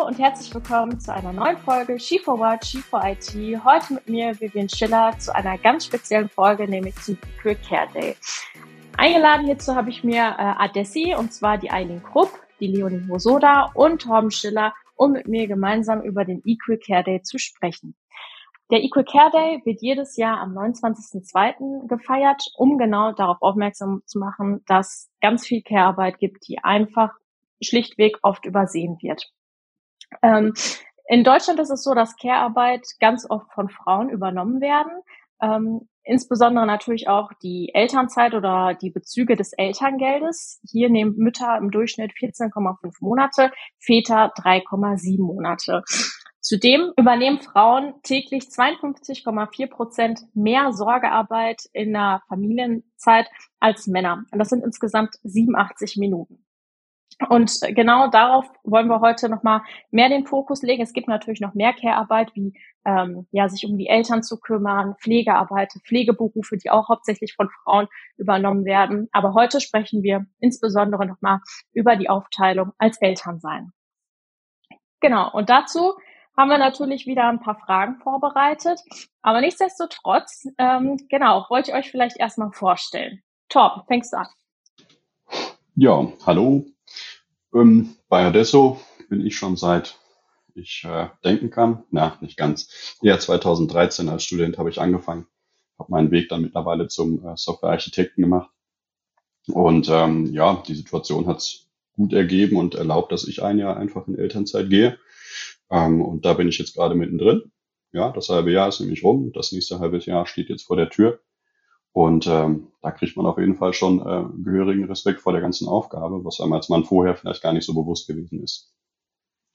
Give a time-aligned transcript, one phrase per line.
[0.00, 3.62] Hallo und herzlich willkommen zu einer neuen Folge She4What, She4IT.
[3.64, 8.16] Heute mit mir Vivian Schiller zu einer ganz speziellen Folge, nämlich zum Equal Care Day.
[8.96, 13.72] Eingeladen hierzu habe ich mir äh, Adessi, und zwar die Eileen Krupp, die Leonie Hosoda
[13.74, 17.94] und Torben Schiller, um mit mir gemeinsam über den Equal Care Day zu sprechen.
[18.70, 21.88] Der Equal Care Day wird jedes Jahr am 29.02.
[21.88, 27.10] gefeiert, um genau darauf aufmerksam zu machen, dass ganz viel Care-Arbeit gibt, die einfach
[27.60, 29.30] schlichtweg oft übersehen wird.
[30.22, 30.54] Ähm,
[31.06, 34.92] in Deutschland ist es so, dass Care-Arbeit ganz oft von Frauen übernommen werden.
[35.42, 40.60] Ähm, insbesondere natürlich auch die Elternzeit oder die Bezüge des Elterngeldes.
[40.70, 45.82] Hier nehmen Mütter im Durchschnitt 14,5 Monate, Väter 3,7 Monate.
[46.40, 54.24] Zudem übernehmen Frauen täglich 52,4 Prozent mehr Sorgearbeit in der Familienzeit als Männer.
[54.30, 56.44] Und das sind insgesamt 87 Minuten.
[57.28, 60.82] Und genau darauf wollen wir heute nochmal mehr den Fokus legen.
[60.82, 64.96] Es gibt natürlich noch mehr Care-Arbeit, wie ähm, ja, sich um die Eltern zu kümmern,
[65.00, 69.08] Pflegearbeit, Pflegeberufe, die auch hauptsächlich von Frauen übernommen werden.
[69.12, 71.40] Aber heute sprechen wir insbesondere nochmal
[71.72, 73.72] über die Aufteilung als Elternsein.
[75.00, 75.94] Genau, und dazu
[76.36, 78.80] haben wir natürlich wieder ein paar Fragen vorbereitet.
[79.20, 83.22] Aber nichtsdestotrotz, ähm, genau, wollte ich euch vielleicht erstmal vorstellen.
[83.48, 84.28] Torben, fängst du an.
[85.74, 86.64] Ja, hallo,
[87.54, 89.98] ähm, bei Adesso bin ich schon seit
[90.54, 92.96] ich äh, denken kann, na, nicht ganz.
[93.02, 95.26] Ja, 2013 als Student habe ich angefangen,
[95.78, 98.50] habe meinen Weg dann mittlerweile zum äh, Softwarearchitekten gemacht.
[99.48, 103.76] Und ähm, ja, die Situation hat es gut ergeben und erlaubt, dass ich ein Jahr
[103.76, 104.98] einfach in Elternzeit gehe.
[105.70, 107.50] Ähm, und da bin ich jetzt gerade mittendrin.
[107.92, 109.32] Ja, das halbe Jahr ist nämlich rum.
[109.32, 111.20] Das nächste halbe Jahr steht jetzt vor der Tür.
[111.92, 115.68] Und ähm, da kriegt man auf jeden Fall schon äh, gehörigen Respekt vor der ganzen
[115.68, 118.72] Aufgabe, was einem als Mann vorher vielleicht gar nicht so bewusst gewesen ist.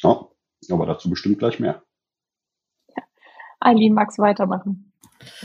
[0.02, 0.28] Ja,
[0.70, 1.82] aber dazu bestimmt gleich mehr.
[2.96, 3.04] Ja.
[3.62, 4.92] Eileen, magst weitermachen?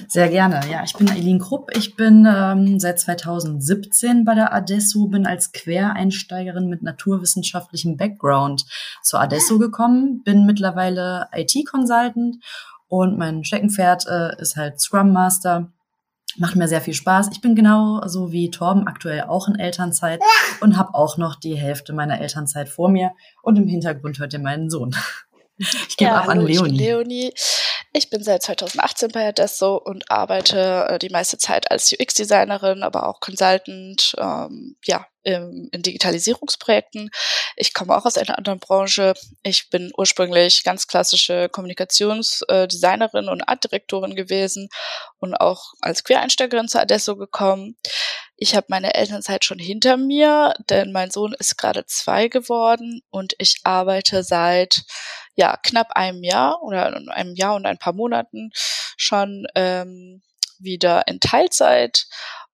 [0.09, 0.60] Sehr gerne.
[0.70, 1.70] Ja, ich bin Eileen Krupp.
[1.76, 8.65] Ich bin ähm, seit 2017 bei der Adesso, bin als Quereinsteigerin mit naturwissenschaftlichem Background
[9.03, 12.36] zur Adesso gekommen, bin mittlerweile IT-Consultant
[12.88, 15.72] und mein Steckenpferd äh, ist halt Scrum Master
[16.36, 17.30] Macht mir sehr viel Spaß.
[17.32, 20.20] Ich bin genau so wie Torben aktuell auch in Elternzeit
[20.60, 23.12] und habe auch noch die Hälfte meiner Elternzeit vor mir.
[23.42, 24.94] Und im Hintergrund hört ihr meinen Sohn.
[25.88, 26.78] Ich gebe ja, ab an Leonie.
[26.78, 27.34] Leonie.
[27.93, 33.09] Ich bin seit 2018 bei Adesso und arbeite äh, die meiste Zeit als UX-Designerin, aber
[33.09, 37.11] auch Consultant, ähm, ja, im, in Digitalisierungsprojekten.
[37.56, 39.15] Ich komme auch aus einer anderen Branche.
[39.43, 44.69] Ich bin ursprünglich ganz klassische Kommunikationsdesignerin äh, und Artdirektorin gewesen
[45.19, 47.77] und auch als Quereinsteigerin zu Adesso gekommen.
[48.37, 53.34] Ich habe meine Elternzeit schon hinter mir, denn mein Sohn ist gerade zwei geworden und
[53.39, 54.81] ich arbeite seit
[55.41, 58.51] ja knapp einem Jahr oder einem Jahr und ein paar Monaten
[58.97, 60.23] schon ähm,
[60.59, 62.06] wieder in Teilzeit.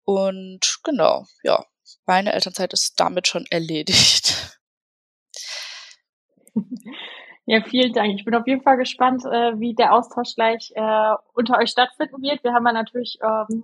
[0.03, 1.65] Und genau, ja,
[2.05, 4.59] meine Elternzeit ist damit schon erledigt.
[7.47, 8.11] Ja, vielen Dank.
[8.15, 12.19] Ich bin auf jeden Fall gespannt, äh, wie der Austausch gleich äh, unter euch stattfinden
[12.23, 12.43] wird.
[12.43, 13.61] Wir haben ja natürlich ähm,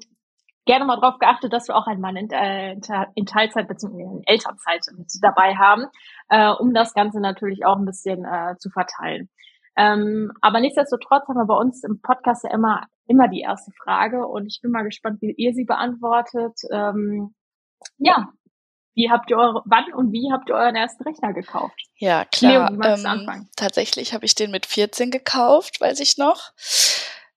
[0.65, 2.75] gerne mal darauf geachtet, dass wir auch einen Mann in, äh,
[3.15, 4.01] in Teilzeit bzw.
[4.01, 5.87] in Elternzeit mit dabei haben,
[6.31, 9.29] äh, um das Ganze natürlich auch ein bisschen äh, zu verteilen.
[9.77, 14.25] Ähm, aber nichtsdestotrotz haben wir bei uns im Podcast ja immer, immer die erste Frage
[14.25, 16.59] und ich bin mal gespannt, wie ihr sie beantwortet.
[16.71, 17.35] Ähm,
[17.97, 18.29] ja,
[18.95, 21.79] wie habt ihr eure, wann und wie habt ihr euren ersten Rechner gekauft?
[21.97, 22.71] Ja, klar.
[22.71, 26.51] Leo, ähm, tatsächlich habe ich den mit 14 gekauft, weiß ich noch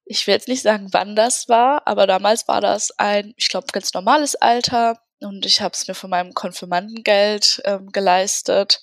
[0.06, 3.68] ich will jetzt nicht sagen, wann das war, aber damals war das ein, ich glaube,
[3.72, 8.82] ganz normales Alter und ich habe es mir von meinem Konfirmandengeld ähm, geleistet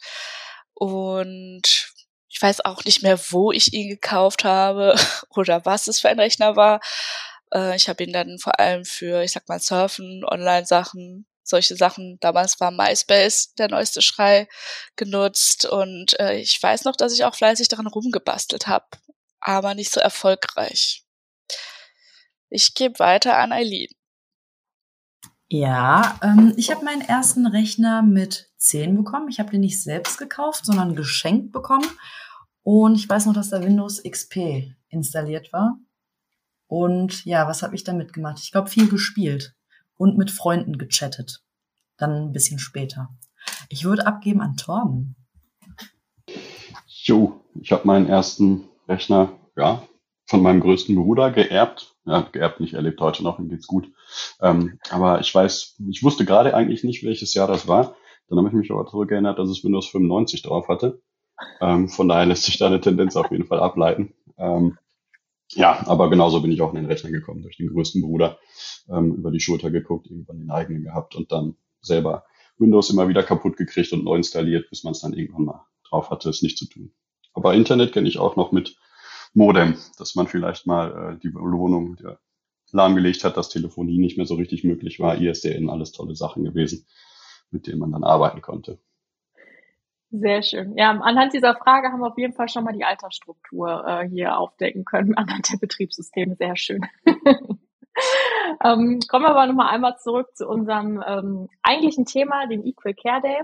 [0.73, 1.91] und
[2.29, 4.95] ich weiß auch nicht mehr, wo ich ihn gekauft habe
[5.29, 6.79] oder was es für ein Rechner war.
[7.53, 12.17] Äh, ich habe ihn dann vor allem für, ich sag mal, Surfen, Online-Sachen, solche Sachen.
[12.21, 14.47] Damals war MySpace der neueste Schrei
[14.95, 18.87] genutzt und äh, ich weiß noch, dass ich auch fleißig daran rumgebastelt habe,
[19.39, 21.03] aber nicht so erfolgreich.
[22.49, 23.89] Ich gebe weiter an Eileen.
[25.53, 29.27] Ja, ähm, ich habe meinen ersten Rechner mit 10 bekommen.
[29.27, 31.85] Ich habe den nicht selbst gekauft, sondern geschenkt bekommen.
[32.63, 35.77] Und ich weiß noch, dass da Windows XP installiert war.
[36.67, 38.39] Und ja, was habe ich damit gemacht?
[38.41, 39.53] Ich glaube, viel gespielt
[39.97, 41.43] und mit Freunden gechattet.
[41.97, 43.09] Dann ein bisschen später.
[43.67, 45.17] Ich würde abgeben an Torben.
[46.87, 49.85] Jo, ich habe meinen ersten Rechner, ja,
[50.27, 53.91] von meinem größten Bruder geerbt ja, geerbt nicht, er lebt heute noch, ihm geht's gut.
[54.41, 57.95] Ähm, aber ich weiß, ich wusste gerade eigentlich nicht, welches Jahr das war.
[58.27, 61.01] Dann habe ich mich aber zurückerinnert, dass es Windows 95 drauf hatte.
[61.59, 64.13] Ähm, von daher lässt sich da eine Tendenz auf jeden Fall ableiten.
[64.37, 64.77] Ähm,
[65.53, 68.39] ja, aber genauso bin ich auch in den Rechner gekommen, durch den größten Bruder
[68.89, 72.25] ähm, über die Schulter geguckt, irgendwann den eigenen gehabt und dann selber
[72.57, 76.09] Windows immer wieder kaputt gekriegt und neu installiert, bis man es dann irgendwann mal drauf
[76.09, 76.93] hatte, es nicht zu tun.
[77.33, 78.77] Aber Internet kenne ich auch noch mit
[79.33, 82.17] Modem, dass man vielleicht mal äh, die Wohnung ja,
[82.73, 85.19] lahmgelegt hat, dass Telefonie nicht mehr so richtig möglich war.
[85.19, 86.85] ISDN, alles tolle Sachen gewesen,
[87.51, 88.79] mit denen man dann arbeiten konnte.
[90.11, 90.77] Sehr schön.
[90.77, 94.37] Ja, anhand dieser Frage haben wir auf jeden Fall schon mal die Altersstruktur äh, hier
[94.37, 96.35] aufdecken können, anhand der Betriebssysteme.
[96.35, 96.85] Sehr schön.
[98.63, 103.21] ähm, kommen wir aber nochmal einmal zurück zu unserem ähm, eigentlichen Thema, dem Equal Care
[103.21, 103.41] Day.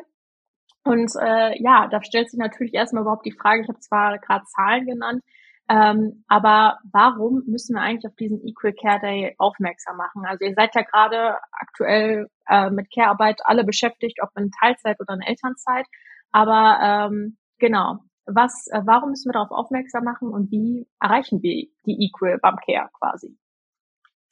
[0.83, 4.45] Und äh, ja, da stellt sich natürlich erstmal überhaupt die Frage, ich habe zwar gerade
[4.45, 5.23] Zahlen genannt,
[5.69, 10.25] ähm, aber warum müssen wir eigentlich auf diesen Equal Care Day aufmerksam machen?
[10.25, 15.15] Also ihr seid ja gerade aktuell äh, mit Care-Arbeit alle beschäftigt, ob in Teilzeit oder
[15.15, 15.85] in Elternzeit.
[16.31, 21.67] Aber ähm, genau, was, äh, warum müssen wir darauf aufmerksam machen und wie erreichen wir
[21.85, 23.37] die Equal beim Care quasi?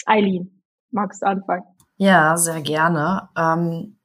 [0.05, 1.63] Eileen, magst du anfangen?
[1.97, 3.29] Ja, sehr gerne.
[3.37, 3.99] Ähm,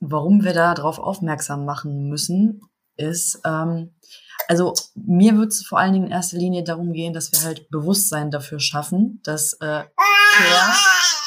[0.00, 2.60] warum wir da darauf aufmerksam machen müssen,
[2.96, 3.94] ist, ähm,
[4.48, 7.68] also mir wird es vor allen Dingen in erster Linie darum gehen, dass wir halt
[7.70, 9.84] Bewusstsein dafür schaffen, dass äh,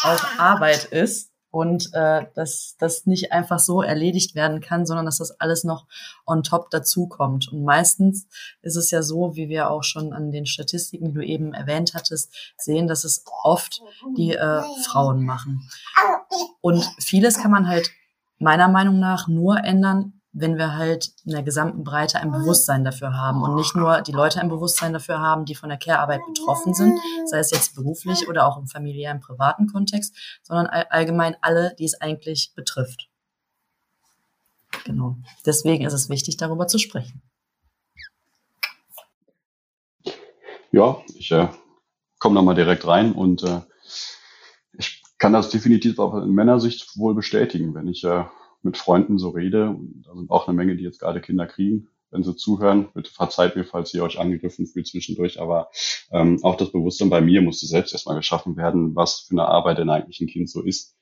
[0.04, 5.18] auch Arbeit ist und äh, dass das nicht einfach so erledigt werden kann, sondern dass
[5.18, 5.88] das alles noch
[6.26, 7.52] on top dazukommt.
[7.52, 8.28] Und meistens
[8.62, 11.94] ist es ja so, wie wir auch schon an den Statistiken, die du eben erwähnt
[11.96, 13.82] hattest, sehen, dass es oft
[14.16, 15.68] die äh, Frauen machen.
[16.62, 17.90] Und vieles kann man halt
[18.38, 23.14] meiner Meinung nach nur ändern, wenn wir halt in der gesamten Breite ein Bewusstsein dafür
[23.14, 26.74] haben und nicht nur die Leute ein Bewusstsein dafür haben, die von der Care-Arbeit betroffen
[26.74, 31.86] sind, sei es jetzt beruflich oder auch im familiären, privaten Kontext, sondern allgemein alle, die
[31.86, 33.10] es eigentlich betrifft.
[34.86, 35.18] Genau.
[35.46, 37.22] Deswegen ist es wichtig, darüber zu sprechen.
[40.72, 41.50] Ja, ich äh,
[42.20, 43.62] komme da mal direkt rein und äh,
[44.74, 48.24] ich kann das definitiv auch in Männersicht wohl bestätigen, wenn ich äh,
[48.62, 51.88] mit Freunden so rede, und da sind auch eine Menge, die jetzt gerade Kinder kriegen,
[52.12, 55.70] wenn sie zuhören, bitte verzeiht mir, falls ihr euch angegriffen fühlt zwischendurch, aber
[56.12, 59.78] ähm, auch das Bewusstsein bei mir musste selbst erstmal geschaffen werden, was für eine Arbeit
[59.78, 60.96] denn eigentlich ein Kind so ist.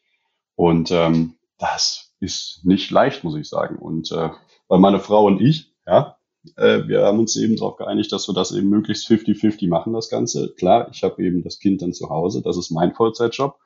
[0.56, 3.77] Und ähm, das ist nicht leicht, muss ich sagen.
[3.77, 4.30] Und äh,
[4.68, 6.18] weil meine Frau und ich, ja,
[6.56, 10.10] äh, wir haben uns eben darauf geeinigt, dass wir das eben möglichst 50-50 machen, das
[10.10, 10.53] Ganze.
[10.57, 13.57] Klar, ich habe eben das Kind dann zu Hause, das ist mein Vollzeitjob.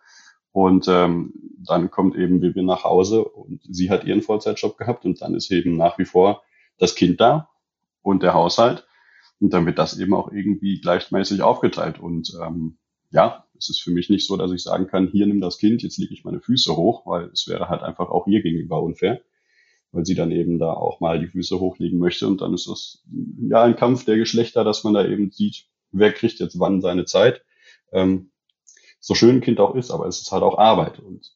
[0.52, 1.34] Und ähm,
[1.66, 5.52] dann kommt eben Vivian nach Hause und sie hat ihren Vollzeitjob gehabt und dann ist
[5.52, 6.44] eben nach wie vor
[6.78, 7.50] das Kind da
[8.02, 8.86] und der Haushalt.
[9.40, 12.00] Und dann wird das eben auch irgendwie gleichmäßig aufgeteilt.
[12.00, 12.78] Und ähm,
[13.12, 15.84] ja, es ist für mich nicht so, dass ich sagen kann, hier nimm das Kind,
[15.84, 19.22] jetzt lege ich meine Füße hoch, weil es wäre halt einfach auch ihr gegenüber unfair,
[19.92, 22.28] weil sie dann eben da auch mal die Füße hochlegen möchte.
[22.28, 23.04] Und dann ist das
[23.50, 27.06] ja ein Kampf der Geschlechter, dass man da eben sieht, wer kriegt jetzt wann seine
[27.06, 27.44] Zeit.
[27.92, 28.31] Ähm,
[29.02, 31.00] so schön ein Kind auch ist, aber es ist halt auch Arbeit.
[31.00, 31.36] Und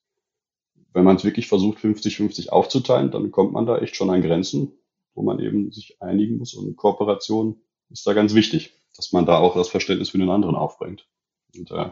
[0.93, 4.71] wenn man es wirklich versucht, 50-50 aufzuteilen, dann kommt man da echt schon an Grenzen,
[5.13, 6.53] wo man eben sich einigen muss.
[6.53, 10.55] Und Kooperation ist da ganz wichtig, dass man da auch das Verständnis für den anderen
[10.55, 11.07] aufbringt.
[11.55, 11.91] Und äh,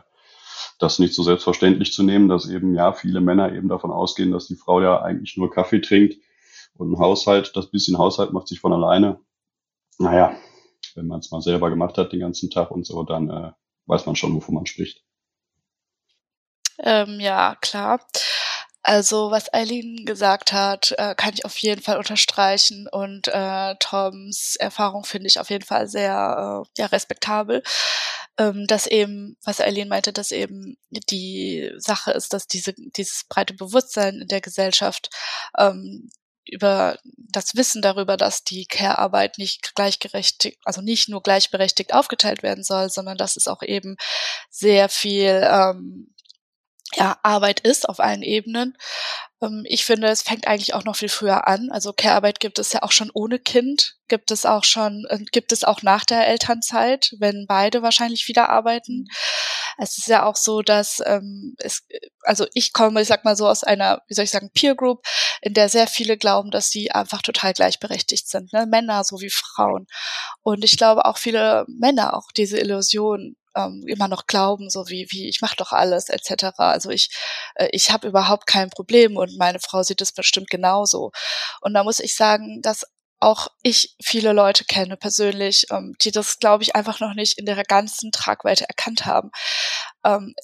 [0.79, 4.47] das nicht so selbstverständlich zu nehmen, dass eben ja viele Männer eben davon ausgehen, dass
[4.47, 6.17] die Frau ja eigentlich nur Kaffee trinkt
[6.75, 9.19] und ein Haushalt, das bisschen Haushalt macht sich von alleine.
[9.97, 10.35] Naja,
[10.95, 13.51] wenn man es mal selber gemacht hat den ganzen Tag und so, dann äh,
[13.85, 15.03] weiß man schon, wovon man spricht.
[16.83, 17.99] Ähm, ja, klar.
[18.85, 24.57] Also was Eileen gesagt hat, äh, kann ich auf jeden Fall unterstreichen und äh, Toms
[24.57, 27.63] Erfahrung finde ich auf jeden Fall sehr äh, ja, respektabel.
[28.37, 33.53] Ähm, dass eben, was Eileen meinte, dass eben die Sache ist, dass diese, dieses breite
[33.53, 35.09] Bewusstsein in der Gesellschaft
[35.57, 36.09] ähm,
[36.45, 42.63] über das Wissen darüber, dass die Care-Arbeit nicht gleichgerechtigt, also nicht nur gleichberechtigt aufgeteilt werden
[42.63, 43.95] soll, sondern dass es auch eben
[44.49, 46.13] sehr viel ähm,
[46.95, 48.77] ja, Arbeit ist auf allen Ebenen.
[49.41, 51.69] Ähm, ich finde, es fängt eigentlich auch noch viel früher an.
[51.71, 55.51] Also Care-Arbeit gibt es ja auch schon ohne Kind, gibt es auch schon, äh, gibt
[55.51, 59.05] es auch nach der Elternzeit, wenn beide wahrscheinlich wieder arbeiten.
[59.77, 61.83] Es ist ja auch so, dass ähm, es,
[62.21, 65.03] also ich komme, ich sag mal so aus einer, wie soll ich sagen, Peer Group,
[65.41, 68.65] in der sehr viele glauben, dass sie einfach total gleichberechtigt sind, ne?
[68.67, 69.87] Männer sowie Frauen.
[70.41, 75.07] Und ich glaube auch viele Männer auch diese Illusion ähm, immer noch glauben, so wie,
[75.11, 76.45] wie ich mache doch alles etc.
[76.57, 77.09] Also ich,
[77.55, 81.11] äh, ich habe überhaupt kein Problem und meine Frau sieht es bestimmt genauso.
[81.61, 82.85] Und da muss ich sagen, dass
[83.19, 87.45] auch ich viele Leute kenne persönlich, ähm, die das, glaube ich, einfach noch nicht in
[87.45, 89.31] der ganzen Tragweite erkannt haben.
[90.03, 90.35] Ähm,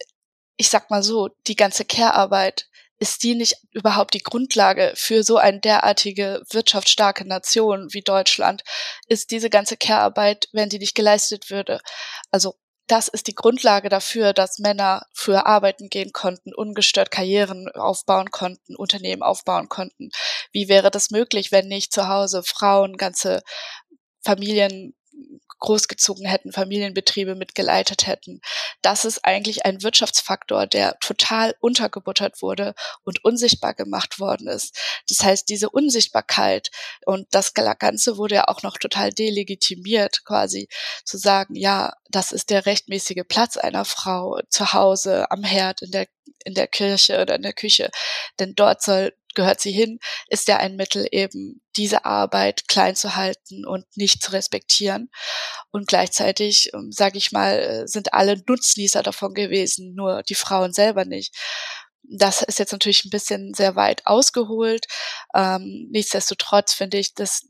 [0.58, 5.38] ich sag mal so, die ganze Care-Arbeit ist die nicht überhaupt die Grundlage für so
[5.38, 8.63] eine derartige wirtschaftsstarke Nation wie Deutschland?
[9.08, 11.80] Ist diese ganze Care-Arbeit, wenn die nicht geleistet würde?
[12.30, 12.56] Also
[12.89, 18.75] das ist die Grundlage dafür, dass Männer früher arbeiten gehen konnten, ungestört Karrieren aufbauen konnten,
[18.75, 20.10] Unternehmen aufbauen konnten.
[20.51, 23.43] Wie wäre das möglich, wenn nicht zu Hause Frauen ganze
[24.24, 24.96] Familien
[25.60, 28.42] großgezogen hätten, Familienbetriebe mitgeleitet hätten.
[28.82, 32.74] Das ist eigentlich ein Wirtschaftsfaktor, der total untergebuttert wurde
[33.04, 34.78] und unsichtbar gemacht worden ist.
[35.10, 36.72] Das heißt, diese Unsichtbarkeit
[37.06, 40.70] und das Ganze wurde ja auch noch total delegitimiert, quasi
[41.04, 45.92] zu sagen, ja, das ist der rechtmäßige Platz einer Frau zu Hause, am Herd, in
[45.92, 46.08] der
[46.46, 47.89] in der Kirche oder in der Küche,
[48.39, 53.15] denn dort soll gehört sie hin, ist ja ein Mittel eben, diese Arbeit klein zu
[53.15, 55.10] halten und nicht zu respektieren.
[55.72, 60.74] Und gleichzeitig, ähm, sage ich mal, äh, sind alle Nutznießer davon gewesen, nur die Frauen
[60.74, 61.34] selber nicht.
[62.03, 64.88] Das ist jetzt natürlich ein bisschen sehr weit ausgeholt.
[65.34, 67.48] Ähm, nichtsdestotrotz finde ich, dass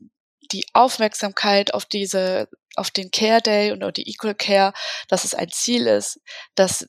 [0.52, 4.72] die Aufmerksamkeit auf diese, auf den Care Day und auf die Equal Care,
[5.08, 6.20] dass es ein Ziel ist,
[6.54, 6.86] dass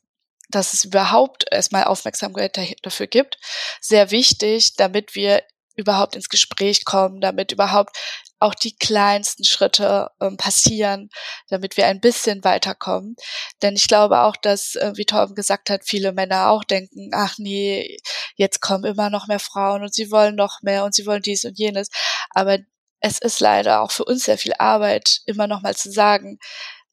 [0.51, 3.37] dass es überhaupt erstmal Aufmerksamkeit dafür gibt,
[3.81, 5.43] sehr wichtig, damit wir
[5.75, 7.97] überhaupt ins Gespräch kommen, damit überhaupt
[8.39, 11.09] auch die kleinsten Schritte ähm, passieren,
[11.49, 13.15] damit wir ein bisschen weiterkommen.
[13.61, 17.37] Denn ich glaube auch, dass, äh, wie Torben gesagt hat, viele Männer auch denken, ach
[17.37, 17.97] nee,
[18.35, 21.45] jetzt kommen immer noch mehr Frauen und sie wollen noch mehr und sie wollen dies
[21.45, 21.89] und jenes.
[22.31, 22.57] Aber
[22.99, 26.39] es ist leider auch für uns sehr viel Arbeit, immer noch mal zu sagen,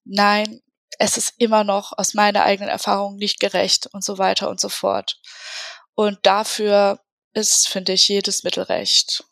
[0.04, 0.60] nein,
[0.98, 4.68] es ist immer noch aus meiner eigenen Erfahrung nicht gerecht und so weiter und so
[4.68, 5.20] fort.
[5.94, 7.00] Und dafür
[7.34, 9.24] ist, finde ich, jedes Mittel recht.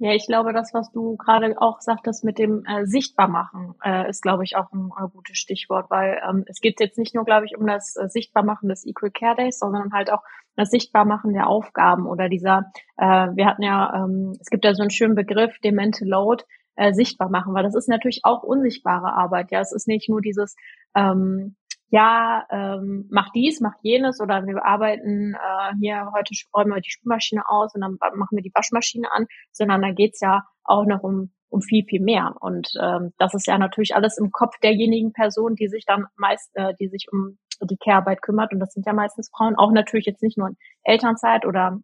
[0.00, 4.22] Ja, ich glaube, das, was du gerade auch sagtest mit dem äh, Sichtbarmachen, äh, ist,
[4.22, 7.46] glaube ich, auch ein äh, gutes Stichwort, weil ähm, es geht jetzt nicht nur, glaube
[7.46, 10.22] ich, um das äh, Sichtbarmachen des Equal Care Days, sondern halt auch
[10.54, 14.82] das Sichtbarmachen der Aufgaben oder dieser, äh, wir hatten ja, ähm, es gibt ja so
[14.82, 16.44] einen schönen Begriff, Mental Load,
[16.78, 19.50] äh, sichtbar machen, weil das ist natürlich auch unsichtbare Arbeit.
[19.50, 20.54] Ja, es ist nicht nur dieses
[20.94, 21.56] ähm,
[21.90, 26.90] ja, ähm, mach dies, mach jenes oder wir arbeiten äh, hier heute räumen wir die
[26.90, 31.02] Spülmaschine aus und dann machen wir die Waschmaschine an, sondern da geht's ja auch noch
[31.02, 35.14] um um viel viel mehr und ähm, das ist ja natürlich alles im Kopf derjenigen
[35.14, 38.86] Person, die sich dann meist, äh, die sich um die Care-Arbeit kümmert und das sind
[38.86, 41.80] ja meistens Frauen, auch natürlich jetzt nicht nur in Elternzeit oder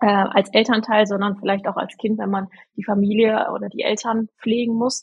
[0.00, 4.28] äh, als Elternteil, sondern vielleicht auch als Kind, wenn man die Familie oder die Eltern
[4.40, 5.02] pflegen muss.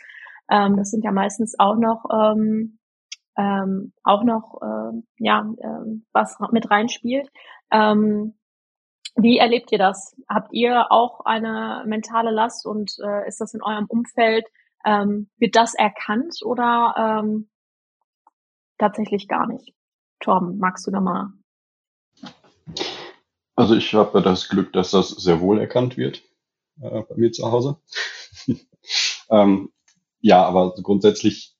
[0.49, 2.79] Ähm, das sind ja meistens auch noch ähm,
[3.37, 7.29] ähm, auch noch äh, ja ähm, was mit reinspielt.
[7.71, 8.35] Ähm,
[9.15, 10.15] wie erlebt ihr das?
[10.29, 14.45] Habt ihr auch eine mentale Last und äh, ist das in eurem Umfeld?
[14.85, 17.49] Ähm, wird das erkannt oder ähm,
[18.77, 19.73] tatsächlich gar nicht?
[20.19, 21.29] Torben, magst du da mal
[23.55, 26.21] also ich habe das Glück, dass das sehr wohl erkannt wird
[26.81, 27.77] äh, bei mir zu Hause.
[29.29, 29.71] ähm,
[30.21, 31.54] ja, aber grundsätzlich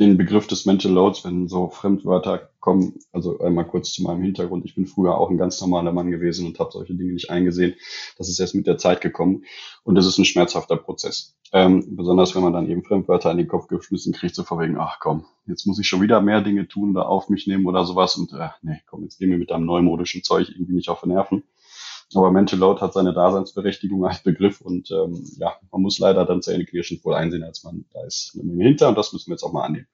[0.00, 4.64] den Begriff des Mental Loads, wenn so Fremdwörter kommen, also einmal kurz zu meinem Hintergrund.
[4.64, 7.74] Ich bin früher auch ein ganz normaler Mann gewesen und habe solche Dinge nicht eingesehen.
[8.18, 9.44] Das ist erst mit der Zeit gekommen
[9.84, 11.36] und das ist ein schmerzhafter Prozess.
[11.52, 14.98] Ähm, besonders wenn man dann eben Fremdwörter in den Kopf geschmissen kriegt, so vor ach
[14.98, 18.16] komm, jetzt muss ich schon wieder mehr Dinge tun, da auf mich nehmen oder sowas
[18.16, 21.10] und äh, nee, komm, jetzt geh mir mit deinem neumodischen Zeug irgendwie nicht auf den
[21.10, 21.44] Nerven.
[22.16, 26.42] Aber Mental Load hat seine Daseinsberechtigung als Begriff und ähm, ja, man muss leider dann
[26.42, 29.42] zähneknirschend wohl einsehen, als man da ist eine Menge hinter und das müssen wir jetzt
[29.42, 29.88] auch mal annehmen.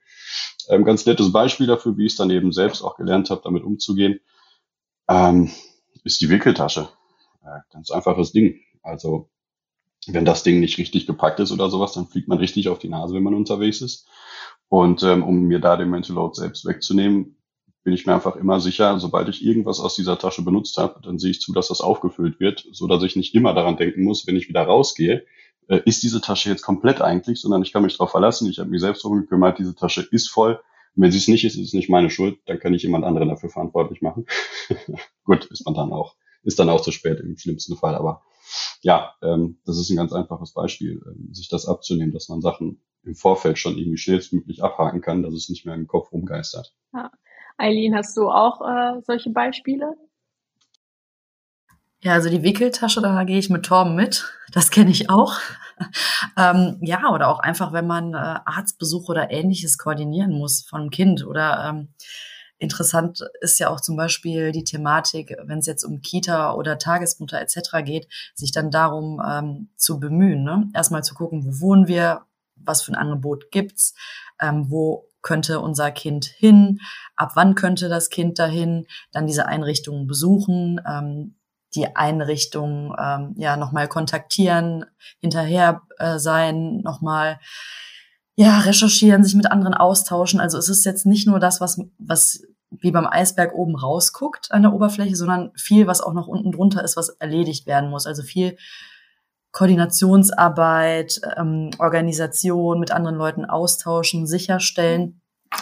[0.68, 3.64] Ähm, ganz nettes Beispiel dafür, wie ich es dann eben selbst auch gelernt habe, damit
[3.64, 4.20] umzugehen,
[5.08, 5.50] ähm,
[6.04, 6.88] ist die Wickeltasche.
[7.42, 8.60] Äh, ganz einfaches Ding.
[8.82, 9.28] Also
[10.06, 12.88] wenn das Ding nicht richtig gepackt ist oder sowas, dann fliegt man richtig auf die
[12.88, 14.08] Nase, wenn man unterwegs ist.
[14.68, 17.36] Und ähm, um mir da den Mental Load selbst wegzunehmen,
[17.82, 21.18] bin ich mir einfach immer sicher, sobald ich irgendwas aus dieser Tasche benutzt habe, dann
[21.18, 24.26] sehe ich zu, dass das aufgefüllt wird, so dass ich nicht immer daran denken muss,
[24.26, 25.24] wenn ich wieder rausgehe,
[25.68, 28.48] äh, ist diese Tasche jetzt komplett eigentlich, sondern ich kann mich darauf verlassen.
[28.50, 30.60] Ich habe mich selbst darum gekümmert, diese Tasche ist voll.
[30.96, 33.04] Und wenn sie es nicht ist, ist es nicht meine Schuld, dann kann ich jemand
[33.04, 34.26] anderen dafür verantwortlich machen.
[35.24, 37.94] Gut, ist man dann auch, ist dann auch zu spät im schlimmsten Fall.
[37.94, 38.22] Aber
[38.82, 42.82] ja, ähm, das ist ein ganz einfaches Beispiel, ähm, sich das abzunehmen, dass man Sachen
[43.04, 46.74] im Vorfeld schon irgendwie schnellstmöglich abhaken kann, dass es nicht mehr im Kopf rumgeistert.
[46.92, 47.10] Ja.
[47.60, 49.94] Eileen, hast du auch äh, solche Beispiele?
[52.02, 54.24] Ja, also die Wickeltasche, da gehe ich mit Torben mit.
[54.52, 55.34] Das kenne ich auch.
[56.38, 61.26] ähm, ja, oder auch einfach, wenn man äh, Arztbesuch oder ähnliches koordinieren muss von Kind.
[61.26, 61.88] Oder ähm,
[62.56, 67.38] interessant ist ja auch zum Beispiel die Thematik, wenn es jetzt um Kita oder Tagesmutter
[67.38, 67.84] etc.
[67.84, 70.42] geht, sich dann darum ähm, zu bemühen.
[70.42, 70.70] Ne?
[70.72, 72.22] Erstmal zu gucken, wo wohnen wir,
[72.56, 73.94] was für ein Angebot gibt's,
[74.40, 76.80] ähm, wo könnte unser Kind hin,
[77.16, 81.36] ab wann könnte das Kind dahin, dann diese Einrichtungen besuchen, ähm,
[81.74, 84.86] die Einrichtung ähm, ja nochmal kontaktieren,
[85.20, 87.38] hinterher äh, sein, nochmal
[88.34, 90.40] ja recherchieren, sich mit anderen austauschen.
[90.40, 94.62] Also es ist jetzt nicht nur das, was was wie beim Eisberg oben rausguckt an
[94.62, 98.06] der Oberfläche, sondern viel, was auch noch unten drunter ist, was erledigt werden muss.
[98.06, 98.56] Also viel
[99.52, 105.20] Koordinationsarbeit, ähm, Organisation, mit anderen Leuten austauschen, sicherstellen.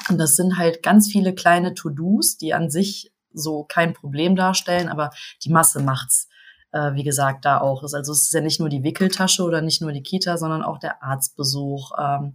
[0.09, 4.89] Und das sind halt ganz viele kleine To-Dos, die an sich so kein Problem darstellen,
[4.89, 5.11] aber
[5.45, 6.29] die Masse macht's,
[6.73, 7.83] äh, wie gesagt, da auch.
[7.83, 10.79] Also es ist ja nicht nur die Wickeltasche oder nicht nur die Kita, sondern auch
[10.79, 11.93] der Arztbesuch.
[11.99, 12.35] Ähm,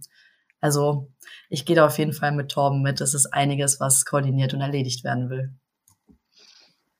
[0.60, 1.12] also
[1.48, 3.00] ich gehe da auf jeden Fall mit Torben mit.
[3.00, 5.54] Es ist einiges, was koordiniert und erledigt werden will.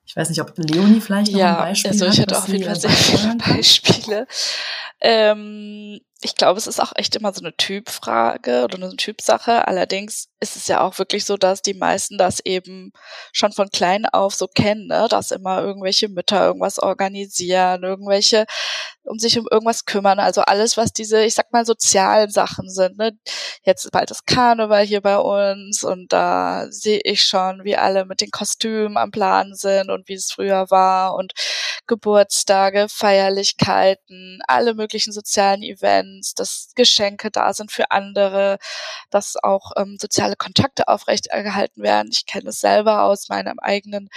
[0.06, 2.48] Ich weiß nicht, ob Leonie vielleicht noch ja, ein Beispiel also ich hat, hätte auf
[2.48, 4.26] jeden Fall sehr viele Beispiele.
[5.00, 9.66] Ähm, ich glaube, es ist auch echt immer so eine Typfrage oder eine Typsache.
[9.66, 12.92] Allerdings ist es ja auch wirklich so, dass die meisten das eben
[13.32, 15.06] schon von klein auf so kennen, ne?
[15.08, 18.44] dass immer irgendwelche Mütter irgendwas organisieren, irgendwelche
[19.04, 20.18] um sich um irgendwas kümmern.
[20.18, 22.98] Also alles, was diese, ich sag mal, sozialen Sachen sind.
[22.98, 23.12] Ne?
[23.62, 28.20] Jetzt bald das Karneval hier bei uns und da sehe ich schon, wie alle mit
[28.20, 31.32] den Kostümen am Plan sind und wie es früher war und
[31.86, 38.58] Geburtstage, Feierlichkeiten, alle möglichen sozialen Events, dass Geschenke da sind für andere,
[39.10, 42.10] dass auch ähm, soziale Kontakte aufrechterhalten werden.
[42.12, 44.08] Ich kenne es selber aus meinem eigenen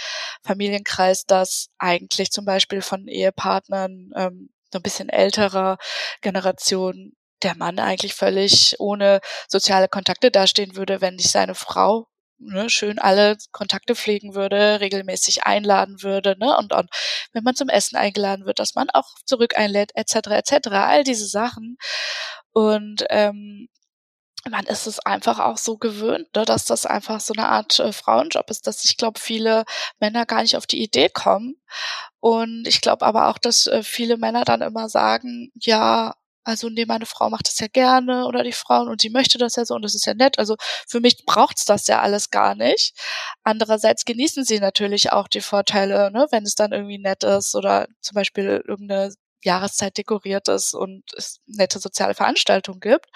[0.44, 5.78] Familienkreis, dass eigentlich zum Beispiel von Ehepartnern ähm, so ein bisschen älterer
[6.20, 12.08] Generation der Mann eigentlich völlig ohne soziale Kontakte dastehen würde, wenn nicht seine Frau
[12.38, 16.88] ne, schön alle Kontakte pflegen würde, regelmäßig einladen würde, ne, und, und
[17.32, 21.26] wenn man zum Essen eingeladen wird, dass man auch zurück einlädt, etc., etc., all diese
[21.26, 21.76] Sachen.
[22.52, 23.68] Und ähm,
[24.50, 27.92] man ist es einfach auch so gewöhnt, ne, dass das einfach so eine Art äh,
[27.92, 29.64] Frauenjob ist, dass ich glaube, viele
[30.00, 31.56] Männer gar nicht auf die Idee kommen.
[32.20, 36.86] Und ich glaube aber auch, dass äh, viele Männer dann immer sagen, ja, also nee,
[36.86, 39.74] meine Frau macht das ja gerne oder die Frauen und sie möchte das ja so
[39.74, 40.38] und das ist ja nett.
[40.38, 42.94] Also für mich braucht's das ja alles gar nicht.
[43.44, 47.86] Andererseits genießen sie natürlich auch die Vorteile, ne, wenn es dann irgendwie nett ist oder
[48.00, 49.12] zum Beispiel irgendeine
[49.44, 53.06] Jahreszeit dekoriert ist und es nette soziale Veranstaltungen gibt.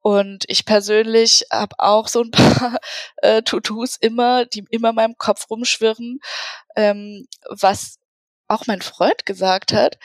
[0.00, 2.78] Und ich persönlich habe auch so ein paar
[3.18, 6.20] äh, To-Dos immer, die immer in meinem Kopf rumschwirren,
[6.76, 7.98] ähm, was
[8.48, 9.98] auch mein Freund gesagt hat.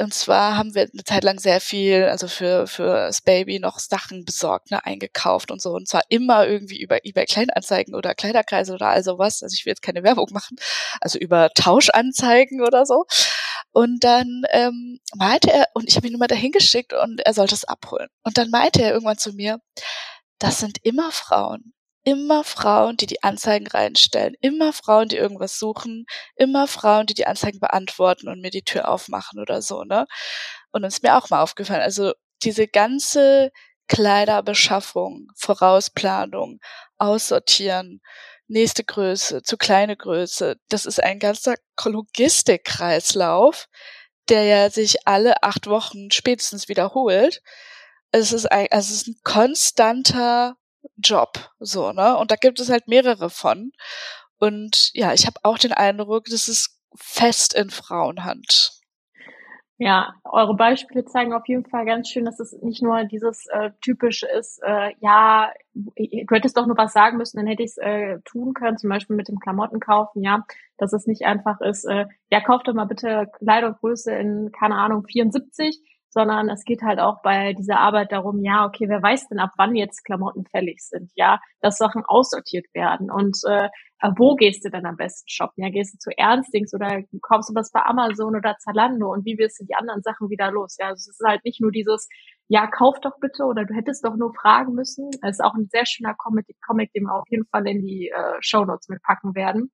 [0.00, 3.78] Und zwar haben wir eine Zeit lang sehr viel, also für, für das Baby noch
[3.78, 5.72] Sachen besorgt, ne, eingekauft und so.
[5.72, 9.42] Und zwar immer irgendwie über eBay Kleinanzeigen oder Kleiderkreise oder all sowas.
[9.42, 10.56] Also ich will jetzt keine Werbung machen.
[11.02, 13.04] Also über Tauschanzeigen oder so.
[13.72, 17.54] Und dann ähm, meinte er, und ich habe ihn immer dahin geschickt und er sollte
[17.54, 18.08] es abholen.
[18.24, 19.60] Und dann meinte er irgendwann zu mir,
[20.38, 21.74] das sind immer Frauen.
[22.04, 24.34] Immer Frauen, die die Anzeigen reinstellen.
[24.40, 26.06] Immer Frauen, die irgendwas suchen.
[26.36, 30.06] Immer Frauen, die die Anzeigen beantworten und mir die Tür aufmachen oder so, ne?
[30.72, 31.82] Und das ist mir auch mal aufgefallen.
[31.82, 33.50] Also diese ganze
[33.88, 36.60] Kleiderbeschaffung, Vorausplanung,
[36.98, 38.00] Aussortieren,
[38.48, 40.56] nächste Größe, zu kleine Größe.
[40.68, 43.68] Das ist ein ganzer Logistikkreislauf,
[44.28, 47.42] der ja sich alle acht Wochen spätestens wiederholt.
[48.12, 50.56] Es ist ein, also es ist ein konstanter
[51.02, 52.16] Job, so, ne?
[52.16, 53.72] Und da gibt es halt mehrere von.
[54.38, 58.80] Und ja, ich habe auch den Eindruck, das ist fest in Frauenhand.
[59.82, 63.70] Ja, eure Beispiele zeigen auf jeden Fall ganz schön, dass es nicht nur dieses äh,
[63.80, 67.78] typische ist, äh, ja, du hättest doch nur was sagen müssen, dann hätte ich es
[67.78, 70.44] äh, tun können, zum Beispiel mit dem Klamotten kaufen, ja,
[70.76, 75.06] dass es nicht einfach ist, äh, ja, kauft doch mal bitte Kleidergröße in, keine Ahnung,
[75.06, 79.38] 74, sondern es geht halt auch bei dieser Arbeit darum, ja, okay, wer weiß denn,
[79.38, 83.68] ab wann jetzt Klamotten fällig sind, ja, dass Sachen aussortiert werden und äh,
[84.16, 85.62] wo gehst du denn am besten shoppen?
[85.62, 89.36] Ja, gehst du zu Ernstings oder kaufst du was bei Amazon oder Zalando und wie
[89.38, 90.76] wirst du die anderen Sachen wieder los?
[90.78, 92.08] Ja, also es ist halt nicht nur dieses,
[92.48, 95.10] ja, kauf doch bitte oder du hättest doch nur fragen müssen.
[95.22, 98.08] Es ist auch ein sehr schöner Comic, Comic den wir auf jeden Fall in die
[98.08, 99.70] äh, Show Notes mitpacken werden.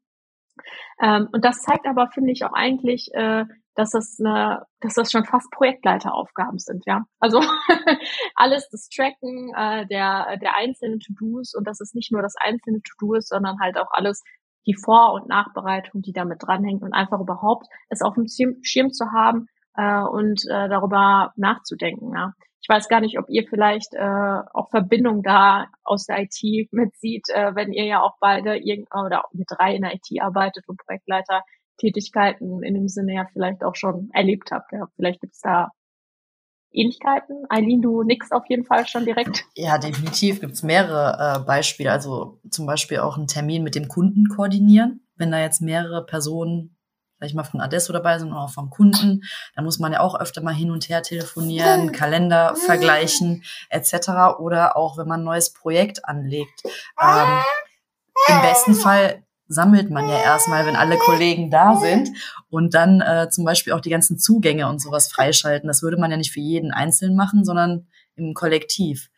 [1.01, 3.45] Ähm, und das zeigt aber, finde ich, auch eigentlich, äh,
[3.77, 7.05] dass das eine, dass das schon fast Projektleiteraufgaben sind, ja.
[7.21, 7.41] Also
[8.35, 12.81] alles das Tracken äh, der der einzelnen To-Dos und das ist nicht nur das einzelne
[12.83, 14.23] To-Do ist, sondern halt auch alles
[14.67, 19.13] die Vor- und Nachbereitung, die damit dranhängt und einfach überhaupt es auf dem Schirm zu
[19.13, 22.13] haben äh, und äh, darüber nachzudenken.
[22.15, 22.33] Ja.
[22.61, 27.29] Ich weiß gar nicht, ob ihr vielleicht äh, auch Verbindung da aus der IT mitsieht,
[27.29, 30.85] äh, wenn ihr ja auch beide irgend oder ihr drei in der IT arbeitet und
[30.85, 31.43] Projektleiter
[31.79, 34.73] Tätigkeiten in dem Sinne ja vielleicht auch schon erlebt habt.
[34.73, 34.89] Ja.
[34.97, 35.71] Vielleicht gibt's da
[36.73, 37.45] Ähnlichkeiten.
[37.49, 39.45] Eileen, du nix auf jeden Fall schon direkt.
[39.55, 41.91] Ja, definitiv gibt's mehrere äh, Beispiele.
[41.91, 45.01] Also zum Beispiel auch einen Termin mit dem Kunden koordinieren.
[45.17, 46.77] Wenn da jetzt mehrere Personen
[47.19, 49.23] sag ich mal, von Adesso dabei sind, auch vom Kunden.
[49.55, 54.39] Da muss man ja auch öfter mal hin und her telefonieren, Kalender vergleichen etc.
[54.39, 56.63] Oder auch, wenn man ein neues Projekt anlegt.
[57.01, 57.39] Ähm,
[58.29, 62.11] Im besten Fall sammelt man ja erstmal, wenn alle Kollegen da sind
[62.51, 65.69] und dann äh, zum Beispiel auch die ganzen Zugänge und sowas freischalten.
[65.69, 69.09] Das würde man ja nicht für jeden einzeln machen, sondern im Kollektiv.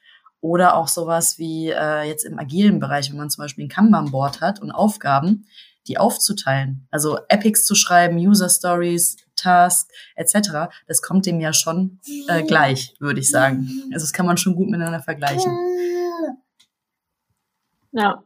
[0.40, 4.40] Oder auch sowas wie äh, jetzt im agilen Bereich, wenn man zum Beispiel ein Kanban-Board
[4.40, 5.46] hat und Aufgaben,
[5.88, 6.86] die aufzuteilen.
[6.90, 10.70] Also Epics zu schreiben, User Stories, Tasks etc.
[10.86, 13.68] Das kommt dem ja schon äh, gleich, würde ich sagen.
[13.92, 15.56] Also das kann man schon gut miteinander vergleichen.
[17.92, 18.22] Ja,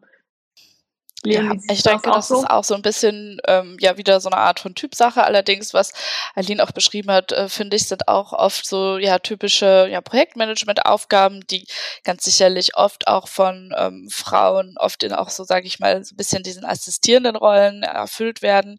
[1.25, 2.41] ja, ich denke, das so?
[2.41, 5.23] ist auch so ein bisschen ähm, ja wieder so eine Art von Typsache.
[5.23, 5.93] Allerdings, was
[6.35, 11.47] Aline auch beschrieben hat, äh, finde ich, sind auch oft so ja typische ja, Projektmanagement-Aufgaben,
[11.47, 11.67] die
[12.03, 16.15] ganz sicherlich oft auch von ähm, Frauen oft in auch so, sage ich mal, so
[16.15, 18.79] ein bisschen diesen assistierenden Rollen erfüllt werden.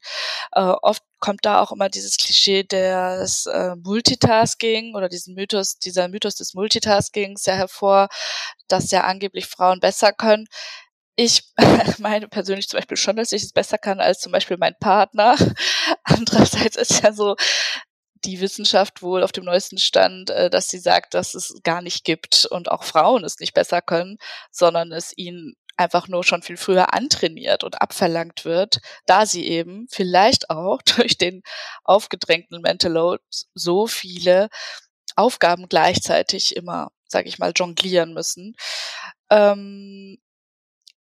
[0.52, 6.10] Äh, oft kommt da auch immer dieses Klischee des äh, Multitasking oder diesen Mythos, dieser
[6.10, 8.10] Mythos des Multitaskings ja hervor,
[8.68, 10.48] dass ja angeblich Frauen besser können
[11.16, 11.44] ich
[12.00, 15.36] meine persönlich zum Beispiel schon, dass ich es besser kann als zum Beispiel mein Partner.
[16.04, 17.36] Andererseits ist ja so
[18.26, 22.06] die Wissenschaft wohl auf dem neuesten Stand, äh, dass sie sagt, dass es gar nicht
[22.06, 24.18] gibt und auch Frauen es nicht besser können,
[24.52, 29.88] sondern es ihnen einfach nur schon viel früher antrainiert und abverlangt wird, da sie eben
[29.90, 31.44] vielleicht auch durch den
[31.84, 33.24] aufgedrängten Mental Load
[33.54, 34.50] so viele
[35.16, 38.56] Aufgaben gleichzeitig immer, sage ich mal, jonglieren müssen.
[39.30, 40.18] Ähm,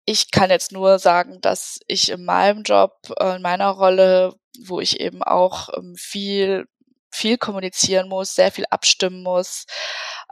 [0.05, 4.33] ich kann jetzt nur sagen, dass ich in meinem Job, äh, in meiner Rolle,
[4.65, 6.65] wo ich eben auch ähm, viel
[7.13, 9.65] viel kommunizieren muss, sehr viel abstimmen muss,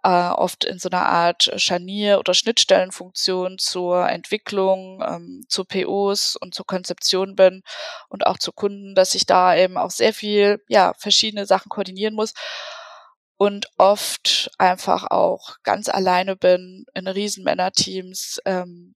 [0.04, 6.56] äh, oft in so einer Art Scharnier- oder Schnittstellenfunktion zur Entwicklung, ähm, zu POs und
[6.56, 7.62] zur Konzeption bin
[8.10, 12.16] und auch zu Kunden, dass ich da eben auch sehr viel, ja, verschiedene Sachen koordinieren
[12.16, 12.34] muss
[13.38, 18.96] und oft einfach auch ganz alleine bin in Riesenmännerteams, ähm,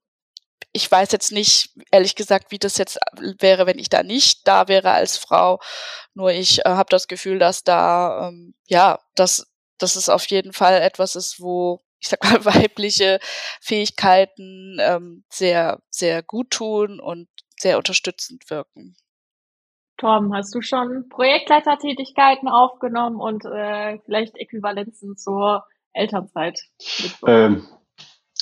[0.75, 2.99] ich weiß jetzt nicht, ehrlich gesagt, wie das jetzt
[3.39, 5.61] wäre, wenn ich da nicht da wäre als Frau.
[6.13, 10.51] Nur ich äh, habe das Gefühl, dass da, ähm, ja, dass, dass es auf jeden
[10.51, 13.19] Fall etwas ist, wo ich sag mal, weibliche
[13.61, 18.97] Fähigkeiten ähm, sehr, sehr gut tun und sehr unterstützend wirken.
[19.97, 26.59] Tom, hast du schon Projektleitertätigkeiten aufgenommen und äh, vielleicht Äquivalenzen zur Elternzeit?
[27.25, 27.65] Ähm,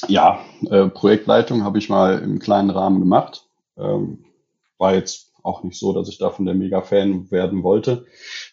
[0.08, 3.48] ja, äh, Projektleitung habe ich mal im kleinen Rahmen gemacht.
[3.78, 4.26] Ähm,
[4.78, 8.06] war jetzt auch nicht so, dass ich davon der Mega-Fan werden wollte,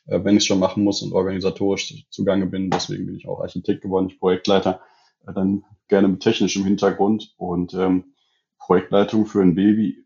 [0.07, 2.71] äh, wenn ich es schon machen muss und organisatorisch zugange bin.
[2.71, 4.81] Deswegen bin ich auch Architekt geworden, nicht Projektleiter.
[5.27, 8.15] Äh, dann gerne mit technischem Hintergrund und ähm,
[8.59, 10.05] Projektleitung für ein Baby.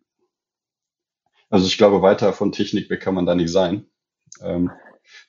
[1.51, 3.87] Also ich glaube, weiter von Technik weg kann man da nicht sein.
[4.41, 4.71] Ähm,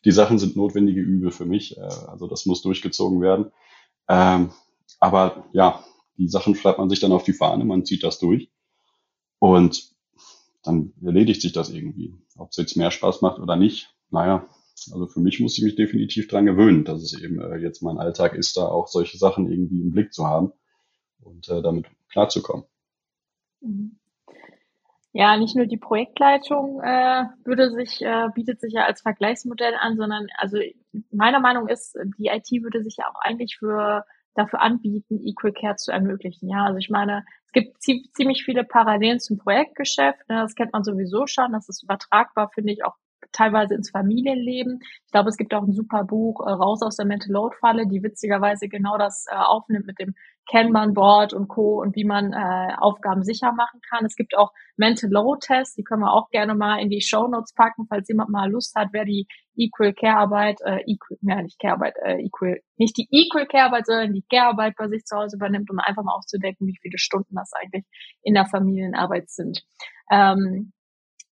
[0.06, 1.78] die Sachen sind notwendige Übel für mich.
[1.78, 3.52] Äh, also das muss durchgezogen werden.
[4.08, 4.52] Ähm,
[5.00, 5.84] aber ja,
[6.18, 8.52] die Sachen schreibt man sich dann auf die Fahne, man zieht das durch
[9.40, 9.94] und
[10.64, 12.14] dann erledigt sich das irgendwie.
[12.38, 14.48] Ob es jetzt mehr Spaß macht oder nicht, naja,
[14.92, 17.98] also für mich muss ich mich definitiv dran gewöhnen, dass es eben äh, jetzt mein
[17.98, 20.52] Alltag ist, da auch solche Sachen irgendwie im Blick zu haben
[21.22, 22.66] und äh, damit klarzukommen.
[23.62, 23.98] Mhm.
[25.14, 29.96] Ja, nicht nur die Projektleitung äh, würde sich, äh, bietet sich ja als Vergleichsmodell an,
[29.96, 30.58] sondern also
[31.10, 34.04] meiner Meinung ist, die IT würde sich ja auch eigentlich für
[34.36, 36.50] dafür anbieten, Equal Care zu ermöglichen.
[36.50, 40.30] Ja, also ich meine, es gibt ziemlich viele Parallelen zum Projektgeschäft.
[40.30, 41.54] Ne, das kennt man sowieso schon.
[41.54, 42.96] Das ist übertragbar, finde ich, auch
[43.32, 44.80] teilweise ins Familienleben.
[45.06, 47.88] Ich glaube, es gibt auch ein super Buch, äh, Raus aus der Mental Load Falle,
[47.88, 50.16] die witzigerweise genau das äh, aufnimmt mit dem
[50.50, 51.82] Kanban-Board und Co.
[51.82, 54.06] und wie man äh, Aufgaben sicher machen kann.
[54.06, 57.28] Es gibt auch Mental Load Tests, die können wir auch gerne mal in die Show
[57.28, 61.42] Notes packen, falls jemand mal Lust hat, wer die Equal Care Arbeit, äh, Equal, ja
[61.42, 64.88] nicht Care Arbeit, äh, Equal, nicht die Equal Care Arbeit, sondern die Care Arbeit bei
[64.88, 67.86] sich zu Hause übernimmt, um einfach mal aufzudecken, wie viele Stunden das eigentlich
[68.22, 69.64] in der Familienarbeit sind.
[70.12, 70.74] Ähm,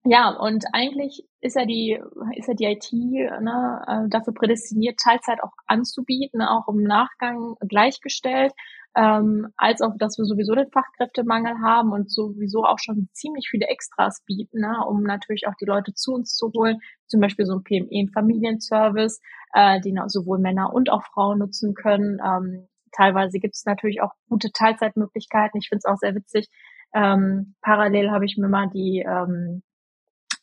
[0.06, 1.98] ja, und eigentlich ist ja die,
[2.36, 8.52] ist ja die IT ne, äh, dafür prädestiniert, Teilzeit auch anzubieten, auch im Nachgang gleichgestellt,
[8.96, 13.66] ähm, als auch, dass wir sowieso den Fachkräftemangel haben und sowieso auch schon ziemlich viele
[13.66, 17.54] Extras bieten, ne, um natürlich auch die Leute zu uns zu holen, zum Beispiel so
[17.54, 19.20] ein PME, ein Familienservice,
[19.52, 22.20] äh, den sowohl Männer und auch Frauen nutzen können.
[22.24, 25.58] Ähm, teilweise gibt es natürlich auch gute Teilzeitmöglichkeiten.
[25.60, 26.48] Ich finde es auch sehr witzig.
[26.94, 29.62] Ähm, parallel habe ich mir mal die ähm,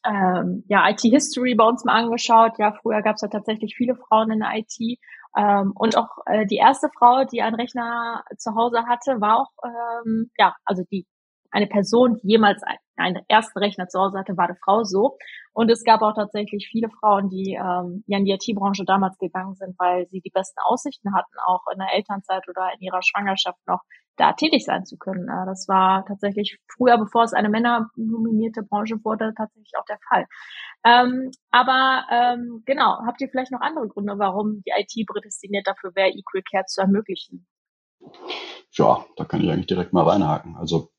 [0.06, 2.54] ähm, ja, IT-History bei uns mal angeschaut.
[2.58, 5.00] Ja, früher gab es ja tatsächlich viele Frauen in der IT.
[5.38, 9.52] Ähm, und auch äh, die erste Frau, die einen Rechner zu Hause hatte, war auch,
[9.66, 11.06] ähm, ja, also die
[11.52, 12.62] eine Person, die jemals
[12.96, 15.18] einen ersten Rechner zu Hause hatte, war eine Frau so.
[15.54, 19.56] Und es gab auch tatsächlich viele Frauen, die ähm, ja in die IT-Branche damals gegangen
[19.56, 23.60] sind, weil sie die besten Aussichten hatten, auch in der Elternzeit oder in ihrer Schwangerschaft
[23.68, 23.82] noch
[24.18, 25.28] da tätig sein zu können.
[25.28, 30.26] Äh, das war tatsächlich früher, bevor es eine männernominierte Branche wurde, tatsächlich auch der Fall.
[30.86, 35.94] Ähm, aber ähm, genau, habt ihr vielleicht noch andere Gründe, warum die IT prädestiniert dafür
[35.96, 37.46] wäre, Equal Care zu ermöglichen?
[38.72, 40.56] Ja, da kann ich eigentlich direkt mal reinhaken.
[40.56, 40.92] Also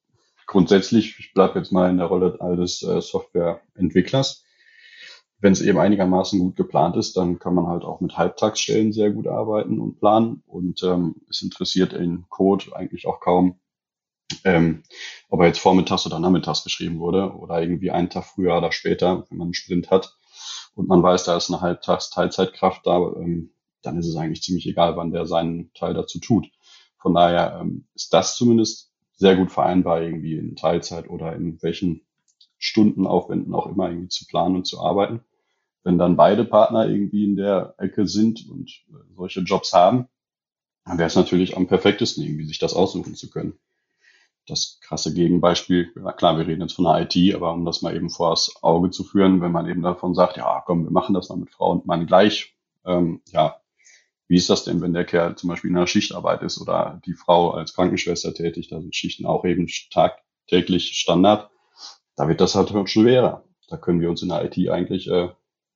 [0.46, 4.44] grundsätzlich, ich bleibe jetzt mal in der Rolle eines äh, Softwareentwicklers.
[5.38, 9.10] Wenn es eben einigermaßen gut geplant ist, dann kann man halt auch mit Halbtagsstellen sehr
[9.10, 10.42] gut arbeiten und planen.
[10.46, 13.58] Und ähm, es interessiert in Code eigentlich auch kaum,
[14.44, 14.84] ähm,
[15.28, 19.26] ob er jetzt vormittags oder nachmittags geschrieben wurde oder irgendwie einen Tag früher oder später,
[19.28, 20.16] wenn man einen Sprint hat
[20.74, 23.52] und man weiß, da ist eine Halbtags-Teilzeitkraft da, ähm,
[23.82, 26.48] dann ist es eigentlich ziemlich egal, wann der seinen Teil dazu tut.
[26.98, 32.02] Von daher ähm, ist das zumindest sehr gut vereinbar, irgendwie in Teilzeit oder in welchen
[32.58, 35.20] Stundenaufwänden auch immer irgendwie zu planen und zu arbeiten.
[35.84, 40.08] Wenn dann beide Partner irgendwie in der Ecke sind und äh, solche Jobs haben,
[40.84, 43.58] dann wäre es natürlich am perfektesten, irgendwie sich das aussuchen zu können.
[44.46, 47.94] Das krasse Gegenbeispiel, ja klar, wir reden jetzt von der IT, aber um das mal
[47.94, 51.28] eben vors Auge zu führen, wenn man eben davon sagt, ja komm, wir machen das
[51.28, 53.60] mal mit Frau und Mann gleich, ähm, ja,
[54.32, 57.12] wie ist das denn, wenn der Kerl zum Beispiel in einer Schichtarbeit ist oder die
[57.12, 58.68] Frau als Krankenschwester tätig?
[58.68, 61.50] Da sind Schichten auch eben tagtäglich Standard.
[62.16, 63.44] Da wird das halt schon schwerer.
[63.68, 65.28] Da können wir uns in der IT eigentlich äh,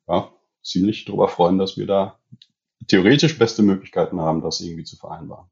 [0.08, 2.18] ja, ziemlich darüber freuen, dass wir da
[2.88, 5.50] theoretisch beste Möglichkeiten haben, das irgendwie zu vereinbaren.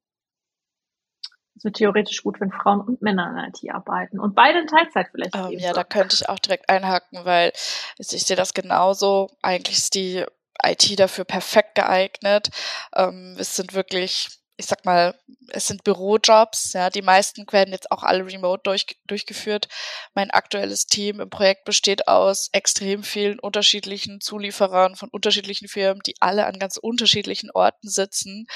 [1.58, 4.66] Es wird theoretisch gut, wenn Frauen und Männer in der IT arbeiten und beide in
[4.66, 5.36] Teilzeit vielleicht.
[5.36, 7.52] Ähm, ja, da könnte ich auch direkt einhaken, weil
[7.98, 9.28] ich sehe das genauso.
[9.42, 10.24] Eigentlich ist die
[10.62, 12.50] IT dafür perfekt geeignet.
[12.94, 15.14] Ähm, es sind wirklich, ich sag mal,
[15.48, 19.68] es sind Bürojobs, ja, die meisten werden jetzt auch alle remote durch, durchgeführt.
[20.14, 26.14] Mein aktuelles Team im Projekt besteht aus extrem vielen unterschiedlichen Zulieferern von unterschiedlichen Firmen, die
[26.20, 28.46] alle an ganz unterschiedlichen Orten sitzen,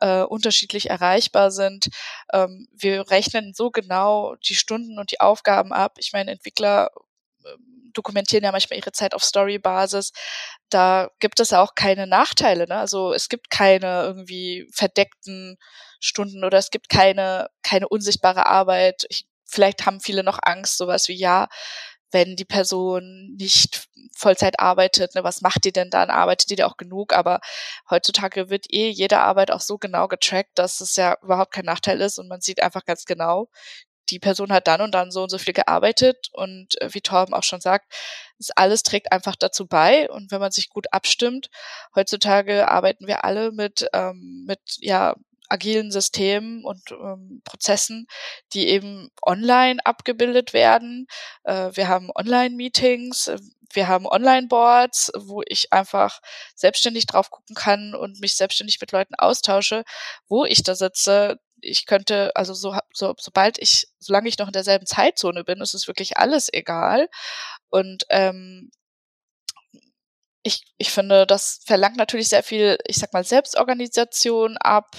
[0.00, 1.88] äh, unterschiedlich erreichbar sind.
[2.32, 5.94] Ähm, wir rechnen so genau die Stunden und die Aufgaben ab.
[5.98, 6.90] Ich meine, Entwickler
[7.92, 10.12] dokumentieren ja manchmal ihre Zeit auf Story-Basis.
[10.70, 12.66] Da gibt es auch keine Nachteile.
[12.68, 12.76] Ne?
[12.76, 15.56] Also es gibt keine irgendwie verdeckten
[16.00, 19.04] Stunden oder es gibt keine, keine unsichtbare Arbeit.
[19.08, 21.48] Ich, vielleicht haben viele noch Angst, sowas wie, ja,
[22.10, 26.10] wenn die Person nicht Vollzeit arbeitet, ne, was macht die denn dann?
[26.10, 27.12] Arbeitet die da auch genug?
[27.12, 27.40] Aber
[27.90, 32.00] heutzutage wird eh jede Arbeit auch so genau getrackt, dass es ja überhaupt kein Nachteil
[32.00, 33.48] ist und man sieht einfach ganz genau,
[34.10, 37.34] die Person hat dann und dann so und so viel gearbeitet und äh, wie Torben
[37.34, 37.92] auch schon sagt,
[38.38, 41.50] das alles trägt einfach dazu bei und wenn man sich gut abstimmt,
[41.94, 45.14] heutzutage arbeiten wir alle mit, ähm, mit ja,
[45.48, 48.06] agilen Systemen und ähm, Prozessen,
[48.52, 51.06] die eben online abgebildet werden.
[51.44, 53.38] Äh, wir haben Online-Meetings, äh,
[53.72, 56.20] wir haben Online-Boards, wo ich einfach
[56.54, 59.84] selbstständig drauf gucken kann und mich selbstständig mit Leuten austausche,
[60.28, 64.52] wo ich da sitze, ich könnte, also so, so, sobald ich, solange ich noch in
[64.52, 67.08] derselben Zeitzone bin, ist es wirklich alles egal.
[67.70, 68.70] Und ähm,
[70.42, 74.96] ich, ich finde, das verlangt natürlich sehr viel, ich sag mal, Selbstorganisation ab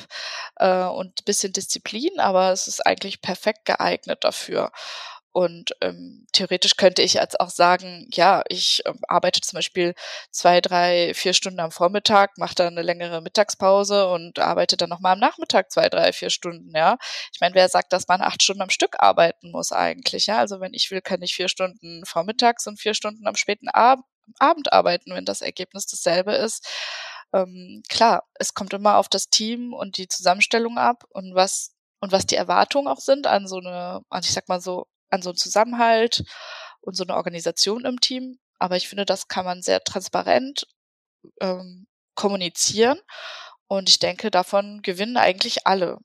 [0.57, 4.71] äh, und bisschen Disziplin, aber es ist eigentlich perfekt geeignet dafür.
[5.31, 9.93] Und ähm, theoretisch könnte ich jetzt auch sagen, ja, ich ähm, arbeite zum Beispiel
[10.31, 15.13] zwei, drei, vier Stunden am Vormittag, mache dann eine längere Mittagspause und arbeite dann nochmal
[15.13, 16.97] am Nachmittag zwei, drei, vier Stunden, ja.
[17.33, 20.39] Ich meine, wer sagt, dass man acht Stunden am Stück arbeiten muss eigentlich, ja?
[20.39, 23.99] Also wenn ich will, kann ich vier Stunden vormittags und vier Stunden am späten Ab
[24.37, 26.67] Abend arbeiten, wenn das Ergebnis dasselbe ist.
[27.33, 32.11] Ähm, klar, es kommt immer auf das Team und die Zusammenstellung ab und was und
[32.11, 35.29] was die Erwartungen auch sind an so eine, an ich sag mal so an so
[35.29, 36.23] einen Zusammenhalt
[36.81, 38.39] und so eine Organisation im Team.
[38.59, 40.67] Aber ich finde, das kann man sehr transparent
[41.41, 42.99] ähm, kommunizieren.
[43.67, 45.97] Und ich denke, davon gewinnen eigentlich alle.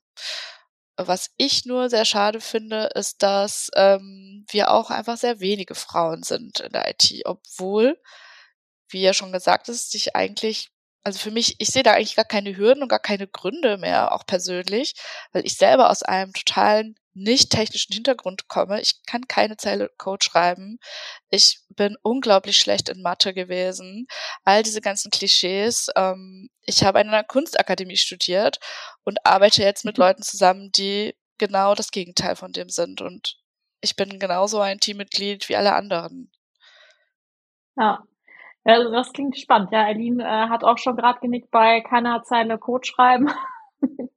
[0.97, 6.23] Was ich nur sehr schade finde, ist, dass ähm, wir auch einfach sehr wenige Frauen
[6.23, 7.99] sind in der IT, obwohl,
[8.89, 10.71] wie ja schon gesagt ist, sich eigentlich
[11.05, 14.11] also für mich, ich sehe da eigentlich gar keine Hürden und gar keine Gründe mehr,
[14.11, 14.95] auch persönlich,
[15.33, 18.81] weil ich selber aus einem totalen nicht technischen Hintergrund komme.
[18.81, 20.79] Ich kann keine Zeile Code schreiben.
[21.29, 24.07] Ich bin unglaublich schlecht in Mathe gewesen.
[24.43, 25.89] All diese ganzen Klischees.
[25.95, 28.59] Ähm, ich habe an einer Kunstakademie studiert
[29.03, 30.03] und arbeite jetzt mit mhm.
[30.03, 33.01] Leuten zusammen, die genau das Gegenteil von dem sind.
[33.01, 33.37] Und
[33.81, 36.31] ich bin genauso ein Teammitglied wie alle anderen.
[37.77, 38.03] Ja,
[38.65, 39.71] also das klingt spannend.
[39.71, 43.29] Ja, Eileen äh, hat auch schon gerade genickt bei keiner Zeile Code schreiben.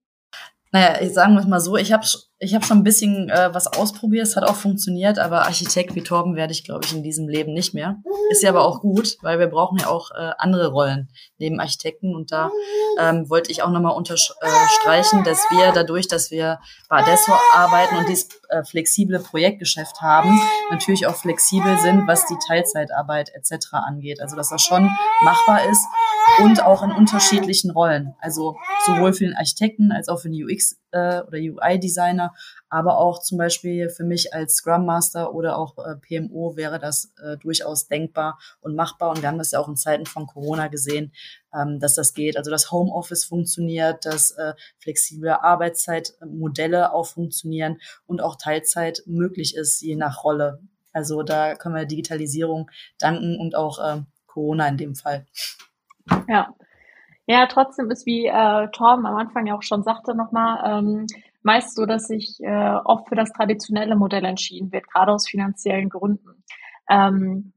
[0.72, 2.04] naja, ich sagen wir es mal so, ich habe
[2.40, 6.04] Ich habe schon ein bisschen äh, was ausprobiert, es hat auch funktioniert, aber Architekt wie
[6.04, 7.96] Torben werde ich, glaube ich, in diesem Leben nicht mehr.
[8.30, 12.14] Ist ja aber auch gut, weil wir brauchen ja auch äh, andere Rollen neben Architekten.
[12.14, 12.52] Und da
[13.00, 18.08] ähm, wollte ich auch nochmal unterstreichen, dass wir dadurch, dass wir bei Adesso arbeiten und
[18.08, 23.72] dieses äh, flexible Projektgeschäft haben, natürlich auch flexibel sind, was die Teilzeitarbeit etc.
[23.72, 24.20] angeht.
[24.20, 24.88] Also dass das schon
[25.22, 25.84] machbar ist
[26.44, 28.14] und auch in unterschiedlichen Rollen.
[28.20, 32.34] Also sowohl für den Architekten als auch für den UX äh, oder UI-Designer,
[32.68, 37.12] aber auch zum Beispiel für mich als Scrum Master oder auch äh, PMO wäre das
[37.22, 39.10] äh, durchaus denkbar und machbar.
[39.10, 41.12] Und wir haben das ja auch in Zeiten von Corona gesehen,
[41.54, 42.36] ähm, dass das geht.
[42.36, 49.80] Also das Homeoffice funktioniert, dass äh, flexible Arbeitszeitmodelle auch funktionieren und auch Teilzeit möglich ist,
[49.80, 50.60] je nach Rolle.
[50.92, 55.26] Also da können wir Digitalisierung danken und auch äh, Corona in dem Fall.
[56.28, 56.54] Ja.
[57.30, 61.06] Ja, trotzdem ist, wie äh, Torben am Anfang ja auch schon sagte nochmal, ähm,
[61.42, 65.90] meist so, dass sich äh, oft für das traditionelle Modell entschieden wird, gerade aus finanziellen
[65.90, 66.42] Gründen.
[66.88, 67.52] Ähm,